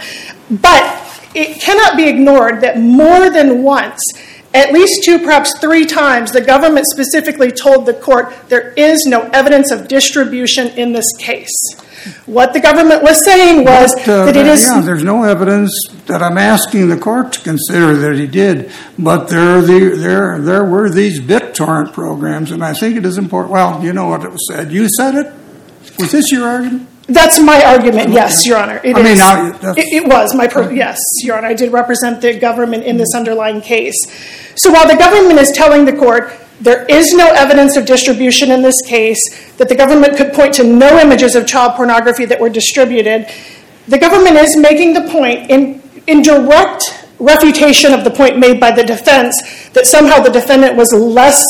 but 0.51 1.23
it 1.35 1.61
cannot 1.61 1.97
be 1.97 2.09
ignored 2.09 2.63
that 2.63 2.81
more 2.81 3.31
than 3.31 3.63
once, 3.63 4.03
at 4.53 4.73
least 4.73 5.05
two, 5.05 5.19
perhaps 5.21 5.59
three 5.61 5.87
times, 5.87 6.33
the 6.33 6.41
government 6.41 6.87
specifically 6.87 7.53
told 7.53 7.87
the 7.87 7.95
court 7.95 8.35
there 8.49 8.73
is 8.73 9.05
no 9.07 9.23
evidence 9.33 9.71
of 9.71 9.87
distribution 9.87 10.69
in 10.69 10.93
this 10.93 11.07
case. 11.19 11.53
What 12.27 12.53
the 12.53 12.61
government 12.61 13.03
was 13.03 13.23
saying 13.25 13.65
was 13.65 13.95
uh, 14.09 14.25
that 14.25 14.35
it 14.35 14.47
is. 14.47 14.63
yeah, 14.63 14.81
there's 14.81 15.05
no 15.05 15.23
evidence 15.25 15.73
that 16.07 16.23
I'm 16.23 16.39
asking 16.39 16.89
the 16.89 16.97
court 16.97 17.35
to 17.35 17.41
consider 17.41 17.95
that 17.95 18.17
he 18.17 18.27
did, 18.27 18.73
but 18.99 19.27
there 19.29 19.59
are 19.59 19.63
the, 19.63 19.97
there 19.97 20.41
there 20.41 20.65
were 20.65 20.89
these 20.89 21.21
BitTorrent 21.21 21.93
programs, 21.93 22.53
and 22.53 22.65
I 22.65 22.73
think 22.73 22.97
it 22.97 23.05
is 23.05 23.19
important. 23.19 23.53
Well, 23.53 23.85
you 23.85 23.93
know 23.93 24.09
what 24.09 24.25
it 24.25 24.33
was 24.33 24.49
said. 24.51 24.73
You 24.73 24.89
said 24.89 25.15
it. 25.15 25.33
Was 25.99 26.13
this 26.13 26.33
your 26.33 26.49
argument? 26.49 26.89
That's 27.11 27.41
my 27.41 27.63
argument, 27.65 28.11
yes, 28.11 28.47
Your 28.47 28.59
Honor. 28.59 28.81
It 28.85 28.97
I 28.97 29.03
mean, 29.03 29.13
is. 29.13 29.77
It 29.77 30.05
it 30.05 30.07
was, 30.07 30.35
my, 30.35 30.47
per- 30.47 30.71
yes, 30.73 30.99
Your 31.23 31.37
Honor, 31.37 31.49
I 31.49 31.55
did 31.55 31.73
represent 31.73 32.21
the 32.21 32.39
government 32.39 32.85
in 32.85 32.97
this 32.97 33.15
underlying 33.15 33.61
case. 33.61 33.97
So 34.55 34.71
while 34.71 34.87
the 34.87 34.97
government 34.97 35.39
is 35.39 35.51
telling 35.51 35.85
the 35.85 35.97
court 35.97 36.33
there 36.61 36.85
is 36.91 37.15
no 37.15 37.27
evidence 37.33 37.77
of 37.77 37.87
distribution 37.87 38.51
in 38.51 38.61
this 38.63 38.83
case, 38.83 39.19
that 39.57 39.69
the 39.69 39.75
government 39.75 40.17
could 40.17 40.33
point 40.35 40.55
to 40.55 40.65
no 40.65 40.99
images 40.99 41.35
of 41.35 41.47
child 41.47 41.75
pornography 41.75 42.27
that 42.27 42.39
were 42.39 42.51
distributed, 42.51 43.27
the 43.89 43.99
government 43.99 44.37
is 44.37 44.57
making 44.57 44.93
the 44.93 45.01
point 45.11 45.51
in, 45.51 45.83
in 46.07 46.21
direct 46.21 47.07
refutation 47.19 47.95
of 47.95 48.05
the 48.05 48.11
point 48.11 48.39
made 48.39 48.61
by 48.61 48.71
the 48.71 48.85
defense 48.85 49.71
that 49.71 49.87
somehow 49.87 50.21
the 50.21 50.31
defendant 50.31 50.77
was 50.77 50.93
less 50.93 51.43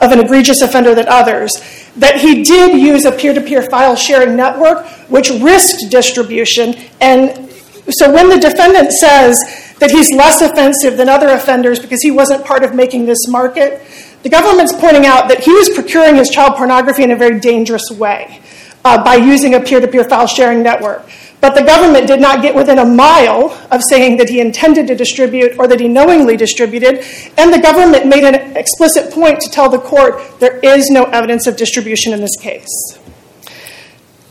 of 0.00 0.12
an 0.12 0.20
egregious 0.20 0.60
offender 0.60 0.94
than 0.94 1.06
others, 1.08 1.52
that 1.96 2.20
he 2.20 2.42
did 2.42 2.78
use 2.78 3.04
a 3.04 3.12
peer-to-peer 3.12 3.62
file 3.70 3.96
sharing 3.96 4.36
network 4.36 4.86
which 5.08 5.30
risked 5.30 5.90
distribution. 5.90 6.74
And 7.00 7.50
so 7.90 8.12
when 8.12 8.28
the 8.28 8.38
defendant 8.38 8.92
says 8.92 9.38
that 9.78 9.90
he's 9.90 10.12
less 10.12 10.40
offensive 10.40 10.96
than 10.96 11.08
other 11.08 11.28
offenders 11.28 11.78
because 11.78 12.02
he 12.02 12.10
wasn't 12.10 12.44
part 12.44 12.64
of 12.64 12.74
making 12.74 13.06
this 13.06 13.28
market, 13.28 13.82
the 14.22 14.30
government's 14.30 14.72
pointing 14.72 15.04
out 15.04 15.28
that 15.28 15.40
he 15.40 15.52
was 15.52 15.68
procuring 15.70 16.16
his 16.16 16.30
child 16.30 16.56
pornography 16.56 17.02
in 17.02 17.10
a 17.10 17.16
very 17.16 17.38
dangerous 17.40 17.90
way 17.90 18.40
uh, 18.84 19.02
by 19.04 19.16
using 19.16 19.54
a 19.54 19.60
peer-to-peer 19.60 20.04
file 20.04 20.26
sharing 20.26 20.62
network. 20.62 21.06
But 21.40 21.54
the 21.54 21.62
government 21.62 22.06
did 22.06 22.20
not 22.20 22.40
get 22.40 22.54
within 22.54 22.78
a 22.78 22.86
mile 22.86 23.50
of 23.70 23.82
saying 23.82 24.16
that 24.16 24.30
he 24.30 24.40
intended 24.40 24.86
to 24.86 24.94
distribute 24.94 25.58
or 25.58 25.68
that 25.68 25.78
he 25.78 25.88
knowingly 25.88 26.36
distributed, 26.36 27.04
and 27.36 27.52
the 27.52 27.60
government 27.60 28.06
made 28.06 28.24
an 28.24 28.56
explicit 28.56 29.12
point 29.12 29.40
to 29.40 29.50
tell 29.50 29.68
the 29.68 29.78
court 29.78 30.20
there 30.40 30.58
is 30.60 30.88
no 30.88 31.04
evidence 31.04 31.46
of 31.46 31.56
distribution 31.56 32.12
in 32.12 32.20
this 32.20 32.36
case. 32.38 32.98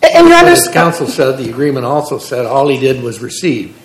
And 0.02 0.28
Your 0.28 0.74
counsel 0.74 1.08
said, 1.08 1.38
the 1.38 1.50
agreement 1.50 1.86
also 1.86 2.18
said 2.18 2.46
all 2.46 2.68
he 2.68 2.80
did 2.80 3.02
was 3.02 3.22
receive. 3.22 3.80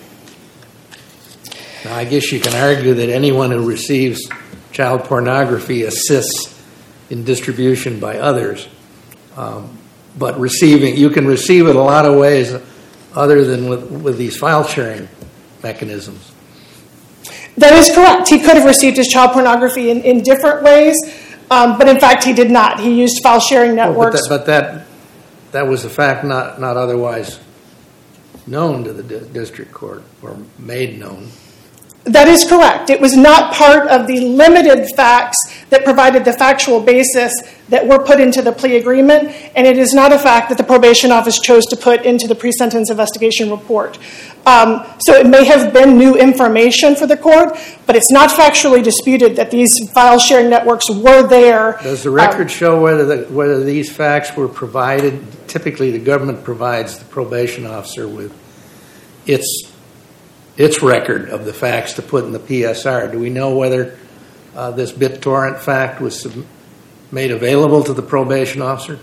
Now, 1.85 1.95
I 1.95 2.03
guess 2.03 2.31
you 2.31 2.39
can 2.39 2.53
argue 2.53 2.93
that 2.95 3.09
anyone 3.09 3.51
who 3.51 3.65
receives 3.65 4.29
child 4.71 5.05
pornography 5.05 5.83
assists 5.83 6.61
in 7.09 7.23
distribution 7.23 7.99
by 7.99 8.17
others. 8.17 8.67
Um, 9.37 9.77
but 10.17 10.37
receiving, 10.39 10.97
you 10.97 11.09
can 11.09 11.25
receive 11.25 11.67
it 11.67 11.75
a 11.75 11.81
lot 11.81 12.05
of 12.05 12.17
ways 12.17 12.51
other 13.15 13.43
than 13.43 13.69
with, 13.69 13.89
with 13.91 14.17
these 14.17 14.37
file 14.37 14.63
sharing 14.63 15.07
mechanisms. 15.63 16.31
that 17.57 17.73
is 17.73 17.93
correct. 17.93 18.29
He 18.29 18.39
could 18.39 18.55
have 18.55 18.65
received 18.65 18.97
his 18.97 19.07
child 19.07 19.31
pornography 19.31 19.89
in, 19.89 20.01
in 20.01 20.21
different 20.23 20.63
ways, 20.63 20.95
um, 21.51 21.77
but 21.77 21.87
in 21.89 21.99
fact 21.99 22.23
he 22.23 22.33
did 22.33 22.51
not. 22.51 22.79
He 22.79 22.93
used 22.99 23.21
file 23.23 23.39
sharing 23.39 23.75
Well, 23.75 23.87
but, 23.87 23.91
networks. 23.91 24.21
that, 24.27 24.29
but 24.29 24.45
that 24.45 24.85
that 25.51 25.67
was 25.67 25.83
a 25.85 25.89
fact 25.89 26.23
not 26.23 26.59
not 26.61 26.77
otherwise 26.77 27.39
known 28.47 28.83
to 28.83 28.93
the 28.93 29.03
di- 29.03 29.27
district 29.33 29.71
court 29.71 30.03
or 30.21 30.37
made 30.57 30.99
known. 30.99 31.29
That 32.05 32.27
is 32.27 32.45
correct. 32.47 32.89
It 32.89 33.01
was 33.01 33.15
not 33.15 33.53
part 33.53 33.87
of 33.89 34.07
the 34.07 34.19
limited 34.21 34.87
facts 34.95 35.37
that 35.69 35.83
provided 35.83 36.25
the 36.25 36.33
factual 36.33 36.79
basis 36.79 37.33
that 37.69 37.87
were 37.87 37.99
put 37.99 38.19
into 38.19 38.41
the 38.41 38.51
plea 38.51 38.77
agreement, 38.77 39.29
and 39.55 39.67
it 39.67 39.77
is 39.77 39.93
not 39.93 40.11
a 40.11 40.17
fact 40.19 40.49
that 40.49 40.57
the 40.57 40.63
probation 40.63 41.11
office 41.11 41.39
chose 41.39 41.65
to 41.67 41.77
put 41.77 42.03
into 42.05 42.27
the 42.27 42.35
pre 42.35 42.51
sentence 42.51 42.89
investigation 42.89 43.51
report. 43.51 43.97
Um, 44.45 44.85
so 44.99 45.13
it 45.13 45.27
may 45.27 45.45
have 45.45 45.73
been 45.73 45.97
new 45.97 46.15
information 46.15 46.95
for 46.95 47.05
the 47.05 47.17
court, 47.17 47.57
but 47.85 47.95
it's 47.95 48.11
not 48.11 48.29
factually 48.31 48.81
disputed 48.81 49.35
that 49.35 49.51
these 49.51 49.69
file 49.93 50.17
sharing 50.17 50.49
networks 50.49 50.89
were 50.89 51.27
there. 51.27 51.77
Does 51.83 52.03
the 52.03 52.09
Um, 52.09 52.15
record 52.15 52.49
show 52.49 52.81
whether 52.81 53.05
the, 53.05 53.33
whether 53.33 53.63
these 53.63 53.91
facts 53.91 54.35
were 54.35 54.47
provided? 54.47 55.21
Typically, 55.47 55.91
the 55.91 55.99
government 55.99 56.43
provides 56.43 56.97
the 56.97 57.05
probation 57.05 57.65
officer 57.67 58.07
with 58.07 58.33
its 59.27 59.71
its 60.57 60.81
record 60.81 61.29
of 61.29 61.45
the 61.45 61.53
facts 61.53 61.93
to 61.93 62.01
put 62.01 62.25
in 62.25 62.33
the 62.33 62.39
PSR. 62.39 63.11
Do 63.11 63.19
we 63.19 63.29
know 63.29 63.55
whether 63.55 63.97
this 64.71 64.91
BitTorrent 64.91 65.59
fact 65.59 66.01
was 66.01 66.21
sub- 66.21 66.45
made 67.11 67.31
available 67.31 67.83
to 67.83 67.93
the 67.93 68.01
probation 68.01 68.61
officer? 68.61 68.99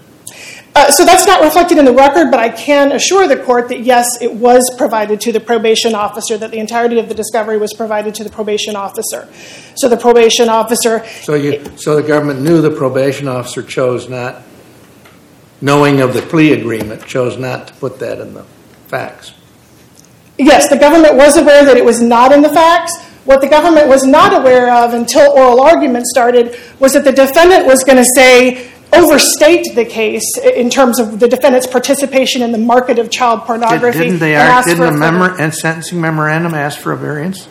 Uh, 0.77 0.91
so 0.91 1.07
that's 1.07 1.27
not 1.27 1.43
reflected 1.43 1.79
in 1.79 1.87
the 1.87 1.93
record, 1.93 2.31
but 2.31 2.39
I 2.39 2.51
can 2.51 2.93
assure 2.93 3.27
the 3.27 3.39
court 3.39 3.71
that 3.71 3.81
yes, 3.81 4.21
it 4.21 4.35
was 4.35 4.63
provided 4.77 5.23
to 5.23 5.33
the 5.33 5.41
probation 5.41 5.95
officer, 5.95 6.37
that 6.37 6.51
the 6.51 6.59
entirety 6.59 6.99
of 6.99 7.09
the 7.09 7.15
discovery 7.15 7.57
was 7.57 7.73
provided 7.73 8.15
to 8.17 8.25
the 8.25 8.29
probation 8.29 8.77
officer. 8.77 9.27
So 9.75 9.89
the 9.89 9.97
probation 9.97 10.51
officer. 10.51 11.07
So 11.23 11.35
you, 11.35 11.65
so 11.79 11.97
the 11.97 12.07
government 12.07 12.43
knew 12.43 12.61
the 12.61 12.71
probation 12.71 13.27
officer 13.27 13.63
chose 13.63 14.11
not, 14.11 14.43
knowing 15.63 16.03
of 16.03 16.13
the 16.13 16.21
plea 16.21 16.53
agreement, 16.53 17.07
chose 17.07 17.39
not 17.39 17.69
to 17.69 17.75
put 17.75 17.99
that 18.01 18.21
in 18.21 18.35
the 18.35 18.45
facts. 18.89 19.33
Yes, 20.37 20.69
the 20.69 20.77
government 20.77 21.17
was 21.17 21.39
aware 21.39 21.65
that 21.65 21.79
it 21.79 21.85
was 21.87 22.03
not 22.03 22.33
in 22.33 22.43
the 22.43 22.51
facts. 22.51 22.93
What 23.27 23.41
the 23.41 23.49
government 23.49 23.89
was 23.89 24.05
not 24.05 24.33
aware 24.33 24.73
of 24.73 24.95
until 24.95 25.31
oral 25.33 25.61
argument 25.61 26.07
started 26.07 26.59
was 26.79 26.95
that 26.95 27.05
the 27.05 27.13
defendant 27.13 27.67
was 27.67 27.85
going 27.85 27.99
to 27.99 28.05
say, 28.05 28.71
overstate 28.93 29.67
the 29.75 29.85
case 29.85 30.39
in 30.39 30.71
terms 30.71 30.99
of 30.99 31.19
the 31.19 31.29
defendant's 31.29 31.67
participation 31.67 32.41
in 32.41 32.53
the 32.53 32.59
market 32.59 32.99
of 32.99 33.11
child 33.11 33.43
pornography. 33.43 33.99
Didn't 33.99 34.21
they, 34.21 34.35
and 34.35 34.43
ask 34.43 34.69
didn't 34.69 34.79
for 34.79 34.97
the 34.97 35.51
sentencing 35.51 36.01
memorandum 36.01 36.55
ask 36.55 36.79
for 36.79 36.93
a 36.93 36.97
variance? 36.97 37.49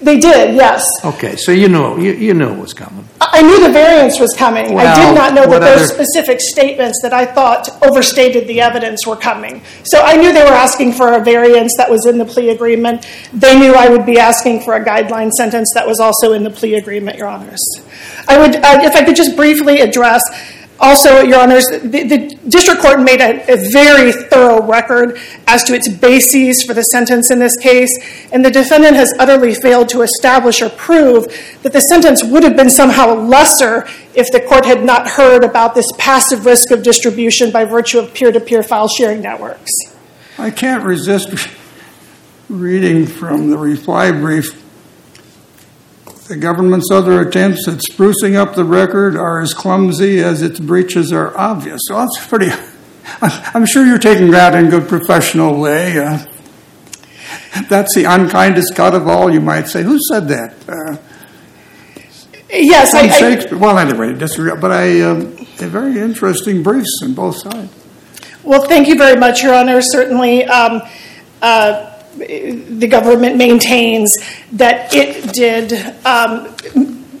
They 0.00 0.18
did, 0.18 0.54
yes. 0.54 0.84
Okay, 1.04 1.36
so 1.36 1.52
you 1.52 1.68
knew, 1.68 1.98
you, 2.00 2.12
you 2.12 2.34
knew 2.34 2.50
it 2.52 2.58
was 2.58 2.72
coming. 2.74 3.06
I 3.20 3.42
knew 3.42 3.60
the 3.66 3.72
variance 3.72 4.20
was 4.20 4.34
coming. 4.36 4.78
I 4.78 4.94
did 4.94 5.14
not 5.14 5.34
know 5.34 5.46
that 5.46 5.60
those 5.60 5.90
other- 5.90 6.04
specific 6.04 6.40
statements 6.40 7.00
that 7.02 7.12
I 7.12 7.24
thought 7.24 7.68
overstated 7.82 8.46
the 8.46 8.60
evidence 8.60 9.06
were 9.06 9.16
coming. 9.16 9.62
So 9.84 10.00
I 10.02 10.16
knew 10.16 10.32
they 10.32 10.42
were 10.44 10.50
asking 10.50 10.92
for 10.92 11.14
a 11.14 11.20
variance 11.24 11.72
that 11.78 11.88
was 11.90 12.06
in 12.06 12.18
the 12.18 12.24
plea 12.24 12.50
agreement. 12.50 13.06
They 13.32 13.58
knew 13.58 13.72
I 13.74 13.88
would 13.88 14.04
be 14.04 14.18
asking 14.18 14.60
for 14.62 14.74
a 14.74 14.84
guideline 14.84 15.30
sentence 15.30 15.70
that 15.74 15.86
was 15.86 16.00
also 16.00 16.32
in 16.32 16.42
the 16.44 16.50
plea 16.50 16.74
agreement, 16.74 17.16
Your 17.16 17.28
Honors. 17.28 17.62
I 18.28 18.38
would, 18.38 18.56
uh, 18.56 18.78
if 18.82 18.94
I 18.96 19.04
could 19.04 19.16
just 19.16 19.36
briefly 19.36 19.80
address, 19.80 20.20
also, 20.84 21.22
Your 21.22 21.40
Honors, 21.40 21.64
the, 21.64 22.38
district 22.46 22.82
court 22.82 23.00
made 23.00 23.20
a, 23.22 23.56
very 23.72 24.12
thorough 24.12 24.62
record 24.62 25.18
as 25.46 25.64
to 25.64 25.74
its 25.74 25.88
bases 25.88 26.62
for 26.62 26.74
the 26.74 26.82
sentence 26.82 27.30
in 27.30 27.38
this 27.38 27.56
case, 27.56 27.90
and 28.32 28.44
the 28.44 28.50
defendant 28.50 28.94
has 28.94 29.12
utterly 29.18 29.54
failed 29.54 29.88
to 29.88 30.02
establish 30.02 30.60
or 30.60 30.68
prove 30.68 31.26
that 31.62 31.72
the 31.72 31.80
sentence 31.80 32.22
would 32.22 32.42
have 32.42 32.54
been 32.54 32.68
somehow 32.68 33.14
lesser 33.14 33.88
if 34.14 34.30
the 34.30 34.40
court 34.40 34.66
had 34.66 34.84
not 34.84 35.08
heard 35.08 35.42
about 35.42 35.74
this 35.74 35.86
passive 35.96 36.44
risk 36.44 36.70
of 36.70 36.82
distribution 36.82 37.50
by 37.50 37.64
virtue 37.64 37.98
of 37.98 38.12
peer-to-peer 38.12 38.62
file 38.62 38.88
sharing 38.88 39.22
networks. 39.22 39.72
I 40.36 40.50
can't 40.50 40.84
resist 40.84 41.48
reading 42.50 43.06
from 43.06 43.48
the 43.48 43.56
reply 43.56 44.10
brief. 44.12 44.63
The 46.28 46.36
government's 46.36 46.90
other 46.90 47.20
attempts 47.20 47.68
at 47.68 47.78
sprucing 47.78 48.34
up 48.34 48.54
the 48.54 48.64
record 48.64 49.16
are 49.16 49.40
as 49.40 49.52
clumsy 49.52 50.20
as 50.20 50.40
its 50.40 50.58
breaches 50.58 51.12
are 51.12 51.36
obvious. 51.36 51.80
So 51.86 51.96
that's 51.96 52.26
pretty. 52.26 52.50
I'm 53.20 53.66
sure 53.66 53.84
you're 53.84 53.98
taking 53.98 54.30
that 54.30 54.54
in 54.54 54.66
a 54.66 54.70
good 54.70 54.88
professional 54.88 55.60
way. 55.60 55.98
Uh, 55.98 56.24
that's 57.68 57.94
the 57.94 58.04
unkindest 58.04 58.74
cut 58.74 58.94
of 58.94 59.06
all, 59.06 59.30
you 59.30 59.40
might 59.40 59.68
say. 59.68 59.82
Who 59.82 59.98
said 60.08 60.28
that? 60.28 60.54
Uh, 60.66 60.96
Yes, 62.50 62.94
I, 62.94 63.08
I. 63.08 63.54
Well, 63.54 63.78
anyway. 63.78 64.14
But 64.14 64.70
I, 64.70 65.00
um, 65.02 65.36
very 65.56 65.98
interesting 65.98 66.62
briefs 66.62 67.00
on 67.02 67.14
both 67.14 67.36
sides. 67.38 67.72
Well, 68.44 68.64
thank 68.68 68.86
you 68.86 68.96
very 68.96 69.18
much, 69.18 69.42
Your 69.42 69.54
Honor. 69.54 69.80
Certainly, 69.80 70.44
um, 70.44 70.82
uh, 71.42 71.93
the 72.16 72.86
government 72.86 73.36
maintains 73.36 74.16
that 74.52 74.94
it 74.94 75.32
did 75.32 75.72
um, 76.06 76.54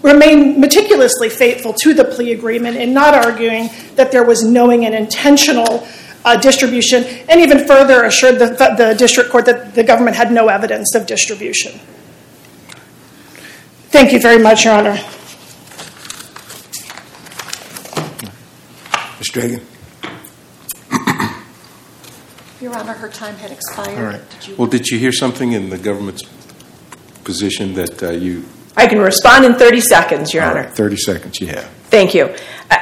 remain 0.02 0.60
meticulously 0.60 1.28
faithful 1.28 1.72
to 1.72 1.94
the 1.94 2.04
plea 2.04 2.32
agreement 2.32 2.76
and 2.76 2.92
not 2.92 3.14
arguing 3.14 3.70
that 3.96 4.12
there 4.12 4.24
was 4.24 4.44
knowing 4.44 4.84
and 4.84 4.94
intentional 4.94 5.86
uh, 6.24 6.36
distribution, 6.36 7.04
and 7.28 7.40
even 7.40 7.66
further 7.66 8.04
assured 8.04 8.38
the, 8.38 8.46
the 8.78 8.94
district 8.98 9.30
court 9.30 9.44
that 9.46 9.74
the 9.74 9.82
government 9.82 10.16
had 10.16 10.32
no 10.32 10.48
evidence 10.48 10.94
of 10.94 11.06
distribution. 11.06 11.78
Thank 13.90 14.12
you 14.12 14.20
very 14.20 14.42
much, 14.42 14.64
Your 14.64 14.74
Honor. 14.74 14.96
Mr. 19.20 19.40
Hagan? 19.40 19.73
Your 22.60 22.74
Honor, 22.76 22.92
her 22.94 23.08
time 23.08 23.34
had 23.36 23.50
expired. 23.50 23.98
All 23.98 24.04
right. 24.04 24.30
Did 24.30 24.48
you- 24.48 24.54
Well, 24.56 24.68
did 24.68 24.86
you 24.88 24.98
hear 24.98 25.12
something 25.12 25.52
in 25.52 25.70
the 25.70 25.78
government's 25.78 26.22
position 27.24 27.74
that 27.74 28.02
uh, 28.02 28.10
you? 28.10 28.44
I 28.76 28.86
can 28.86 28.98
respond 29.00 29.44
in 29.44 29.54
30 29.54 29.80
seconds, 29.80 30.32
Your 30.34 30.44
All 30.44 30.50
Honor. 30.50 30.60
right, 30.62 30.72
30 30.74 30.96
seconds 30.96 31.40
you 31.40 31.48
have. 31.48 31.68
Thank 31.90 32.14
you. 32.14 32.34
Uh, 32.70 32.78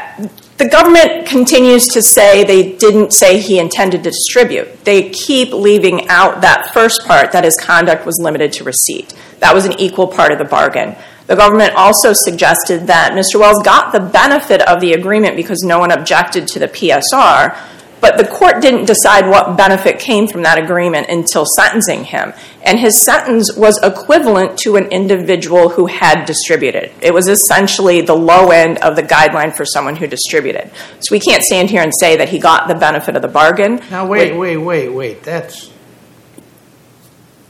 The 0.59 0.69
government 0.69 1.27
continues 1.27 1.87
to 1.89 2.03
say 2.03 2.45
they 2.45 2.73
didn't 2.77 3.13
say 3.13 3.39
he 3.41 3.59
intended 3.59 4.05
to 4.05 4.11
distribute. 4.11 4.85
They 4.85 5.09
keep 5.11 5.53
leaving 5.53 6.09
out 6.09 6.41
that 6.43 6.73
first 6.73 7.05
part 7.05 7.33
that 7.33 7.43
his 7.43 7.57
conduct 7.57 8.07
was 8.07 8.17
limited 8.23 8.53
to 8.55 8.65
receipt. 8.65 9.13
That 9.41 9.55
was 9.55 9.65
an 9.65 9.73
equal 9.81 10.07
part 10.07 10.31
of 10.31 10.39
the 10.39 10.45
bargain. 10.45 10.95
The 11.27 11.35
government 11.35 11.75
also 11.75 12.13
suggested 12.13 12.87
that 12.87 13.13
Mr. 13.13 13.41
Wells 13.41 13.61
got 13.65 13.93
the 13.93 13.99
benefit 14.01 14.61
of 14.63 14.81
the 14.81 14.93
agreement 14.93 15.35
because 15.35 15.63
no 15.65 15.81
one 15.81 15.91
objected 15.91 16.47
to 16.49 16.59
the 16.61 16.69
PSR, 16.69 17.57
but 18.03 18.19
the 18.19 18.27
court 18.27 18.61
didn't 18.61 18.87
decide 18.87 19.29
what 19.29 19.57
benefit 19.57 20.01
came 20.01 20.27
from 20.27 20.43
that 20.43 20.59
agreement 20.59 21.09
until 21.09 21.47
sentencing 21.57 22.03
him. 22.03 22.33
And 22.65 22.79
his 22.79 23.01
sentence 23.01 23.57
was 23.57 23.79
equivalent 23.81 24.59
to 24.59 24.75
an 24.75 24.87
individual 24.87 25.69
who 25.69 25.87
had 25.87 26.25
distributed. 26.25 26.91
It 27.01 27.15
was 27.15 27.29
essentially 27.29 28.01
the 28.01 28.17
low 28.17 28.51
end 28.51 28.79
of 28.79 28.97
the 28.97 29.05
guideline 29.05 29.55
for 29.55 29.65
someone 29.65 29.95
who 29.95 30.09
distributed. 30.09 30.73
So 30.99 31.13
we 31.15 31.21
can't 31.21 31.45
stand 31.45 31.71
here 31.71 31.81
and 31.81 31.93
say 32.01 32.17
that 32.17 32.29
he 32.29 32.41
got 32.41 32.67
the 32.67 32.75
benefit 32.75 33.15
of 33.15 33.23
the 33.23 33.29
bargain. 33.29 33.81
Now, 33.89 34.09
wait, 34.09 34.37
wait, 34.37 34.57
wait, 34.57 34.89
wait, 34.89 35.23
that's, 35.23 35.71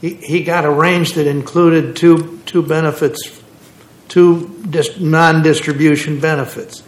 he, 0.01 0.43
got 0.43 0.65
a 0.65 0.69
range 0.69 1.13
that 1.13 1.25
included 1.25 1.95
two, 1.95 2.39
two 2.45 2.61
benefits, 2.61 3.41
two 4.07 4.55
dis, 4.69 4.99
non-distribution 4.99 6.19
benefits. 6.19 6.83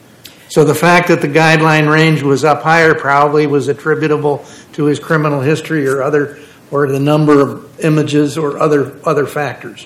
So 0.55 0.63
the 0.63 0.73
fact 0.73 1.09
that 1.09 1.19
the 1.19 1.27
guideline 1.27 1.91
range 1.91 2.21
was 2.21 2.45
up 2.45 2.63
higher 2.63 2.93
probably 2.95 3.45
was 3.45 3.67
attributable 3.67 4.45
to 4.71 4.85
his 4.85 4.99
criminal 4.99 5.41
history 5.41 5.85
or 5.85 6.01
other, 6.01 6.39
or 6.71 6.87
the 6.87 6.97
number 6.97 7.41
of 7.41 7.77
images 7.81 8.37
or 8.37 8.57
other, 8.57 8.97
other 9.05 9.25
factors. 9.25 9.85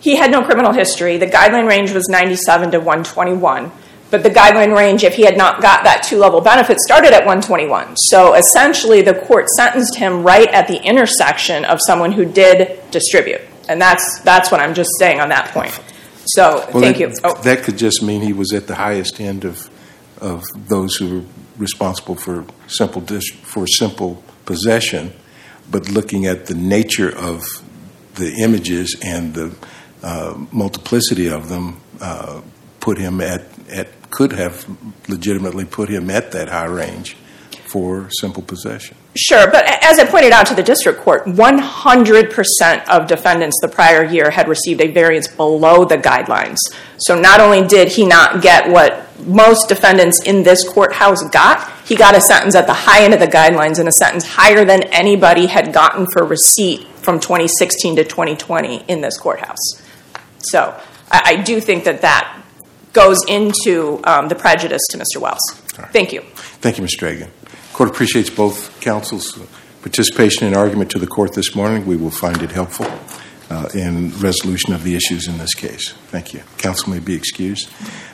He 0.00 0.16
had 0.16 0.30
no 0.30 0.42
criminal 0.42 0.74
history. 0.74 1.16
The 1.16 1.28
guideline 1.28 1.66
range 1.66 1.92
was 1.92 2.10
97 2.10 2.72
to 2.72 2.78
121. 2.78 3.72
But 4.10 4.22
the 4.22 4.28
guideline 4.28 4.76
range, 4.76 5.02
if 5.02 5.14
he 5.14 5.22
had 5.22 5.38
not 5.38 5.62
got 5.62 5.82
that 5.84 6.02
two 6.02 6.18
level 6.18 6.42
benefit, 6.42 6.78
started 6.80 7.14
at 7.14 7.24
121. 7.24 7.96
So 7.96 8.34
essentially, 8.34 9.00
the 9.00 9.14
court 9.14 9.48
sentenced 9.56 9.96
him 9.96 10.24
right 10.24 10.48
at 10.48 10.68
the 10.68 10.76
intersection 10.82 11.64
of 11.64 11.78
someone 11.86 12.12
who 12.12 12.26
did 12.26 12.82
distribute. 12.90 13.40
And 13.66 13.80
that's, 13.80 14.20
that's 14.20 14.52
what 14.52 14.60
I'm 14.60 14.74
just 14.74 14.90
saying 14.98 15.20
on 15.20 15.30
that 15.30 15.52
point. 15.54 15.72
So, 16.26 16.66
Well, 16.74 16.82
thank 16.82 16.98
that- 16.98 17.00
you. 17.00 17.12
Oh, 17.24 17.34
That 17.44 17.62
could 17.62 17.78
just 17.78 18.02
mean 18.02 18.20
he 18.20 18.34
was 18.34 18.52
at 18.52 18.66
the 18.66 18.74
highest 18.74 19.18
end 19.18 19.46
of, 19.46 19.70
of 20.22 20.44
those 20.68 20.96
who 20.96 21.20
were 21.20 21.24
responsible 21.58 22.14
for 22.14 22.46
simple, 22.66 23.02
dis- 23.02 23.30
for 23.30 23.66
simple 23.66 24.22
possession, 24.46 25.12
but 25.70 25.90
looking 25.90 26.26
at 26.26 26.46
the 26.46 26.54
nature 26.54 27.14
of 27.14 27.42
the 28.14 28.32
images 28.42 28.96
and 29.04 29.34
the 29.34 29.54
uh, 30.02 30.34
multiplicity 30.50 31.28
of 31.28 31.48
them, 31.48 31.80
uh, 32.00 32.40
put 32.80 32.98
him 32.98 33.20
at, 33.20 33.42
at, 33.70 34.10
could 34.10 34.32
have 34.32 34.66
legitimately 35.08 35.64
put 35.64 35.88
him 35.88 36.10
at 36.10 36.32
that 36.32 36.48
high 36.48 36.66
range 36.66 37.16
for 37.72 38.08
simple 38.10 38.42
possession. 38.42 38.96
Sure, 39.16 39.50
but 39.50 39.64
as 39.82 39.98
I 39.98 40.04
pointed 40.04 40.32
out 40.32 40.46
to 40.46 40.54
the 40.54 40.62
district 40.62 41.00
court, 41.00 41.24
100% 41.24 42.88
of 42.88 43.06
defendants 43.06 43.56
the 43.62 43.68
prior 43.68 44.04
year 44.04 44.30
had 44.30 44.48
received 44.48 44.82
a 44.82 44.88
variance 44.88 45.28
below 45.28 45.84
the 45.84 45.96
guidelines. 45.96 46.58
So 46.98 47.18
not 47.18 47.40
only 47.40 47.66
did 47.66 47.88
he 47.88 48.04
not 48.04 48.42
get 48.42 48.70
what 48.70 49.11
most 49.26 49.68
defendants 49.68 50.22
in 50.22 50.42
this 50.42 50.68
courthouse 50.68 51.22
got, 51.30 51.70
he 51.86 51.96
got 51.96 52.16
a 52.16 52.20
sentence 52.20 52.54
at 52.54 52.66
the 52.66 52.72
high 52.72 53.04
end 53.04 53.14
of 53.14 53.20
the 53.20 53.26
guidelines 53.26 53.78
and 53.78 53.88
a 53.88 53.92
sentence 53.92 54.24
higher 54.26 54.64
than 54.64 54.82
anybody 54.84 55.46
had 55.46 55.72
gotten 55.72 56.06
for 56.06 56.24
receipt 56.24 56.86
from 56.96 57.20
2016 57.20 57.96
to 57.96 58.04
2020 58.04 58.84
in 58.88 59.00
this 59.00 59.18
courthouse. 59.18 59.82
So 60.38 60.78
I, 61.10 61.22
I 61.24 61.42
do 61.42 61.60
think 61.60 61.84
that 61.84 62.02
that 62.02 62.42
goes 62.92 63.18
into 63.26 64.00
um, 64.04 64.28
the 64.28 64.34
prejudice 64.34 64.82
to 64.90 64.98
Mr. 64.98 65.20
Wells. 65.20 65.40
Thank 65.92 66.12
you. 66.12 66.20
Thank 66.34 66.78
you, 66.78 66.84
Mr. 66.84 67.02
Reagan. 67.02 67.30
Court 67.72 67.88
appreciates 67.88 68.30
both 68.30 68.78
counsel's 68.80 69.38
participation 69.80 70.46
in 70.46 70.54
argument 70.54 70.90
to 70.90 70.98
the 70.98 71.06
court 71.06 71.34
this 71.34 71.54
morning. 71.54 71.86
We 71.86 71.96
will 71.96 72.10
find 72.10 72.42
it 72.42 72.50
helpful 72.50 72.86
uh, 73.52 73.68
in 73.74 74.10
resolution 74.18 74.72
of 74.72 74.82
the 74.82 74.94
issues 74.94 75.28
in 75.28 75.36
this 75.38 75.54
case. 75.54 75.92
Thank 76.10 76.32
you. 76.34 76.40
Counsel 76.56 76.90
may 76.90 77.00
be 77.00 77.14
excused. 77.14 77.68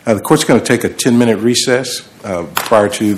Uh, 0.04 0.14
The 0.14 0.20
court's 0.20 0.44
going 0.44 0.60
to 0.60 0.66
take 0.66 0.82
a 0.84 0.88
10-minute 0.88 1.38
recess 1.38 2.08
uh, 2.24 2.44
prior 2.54 2.88
to 2.88 3.04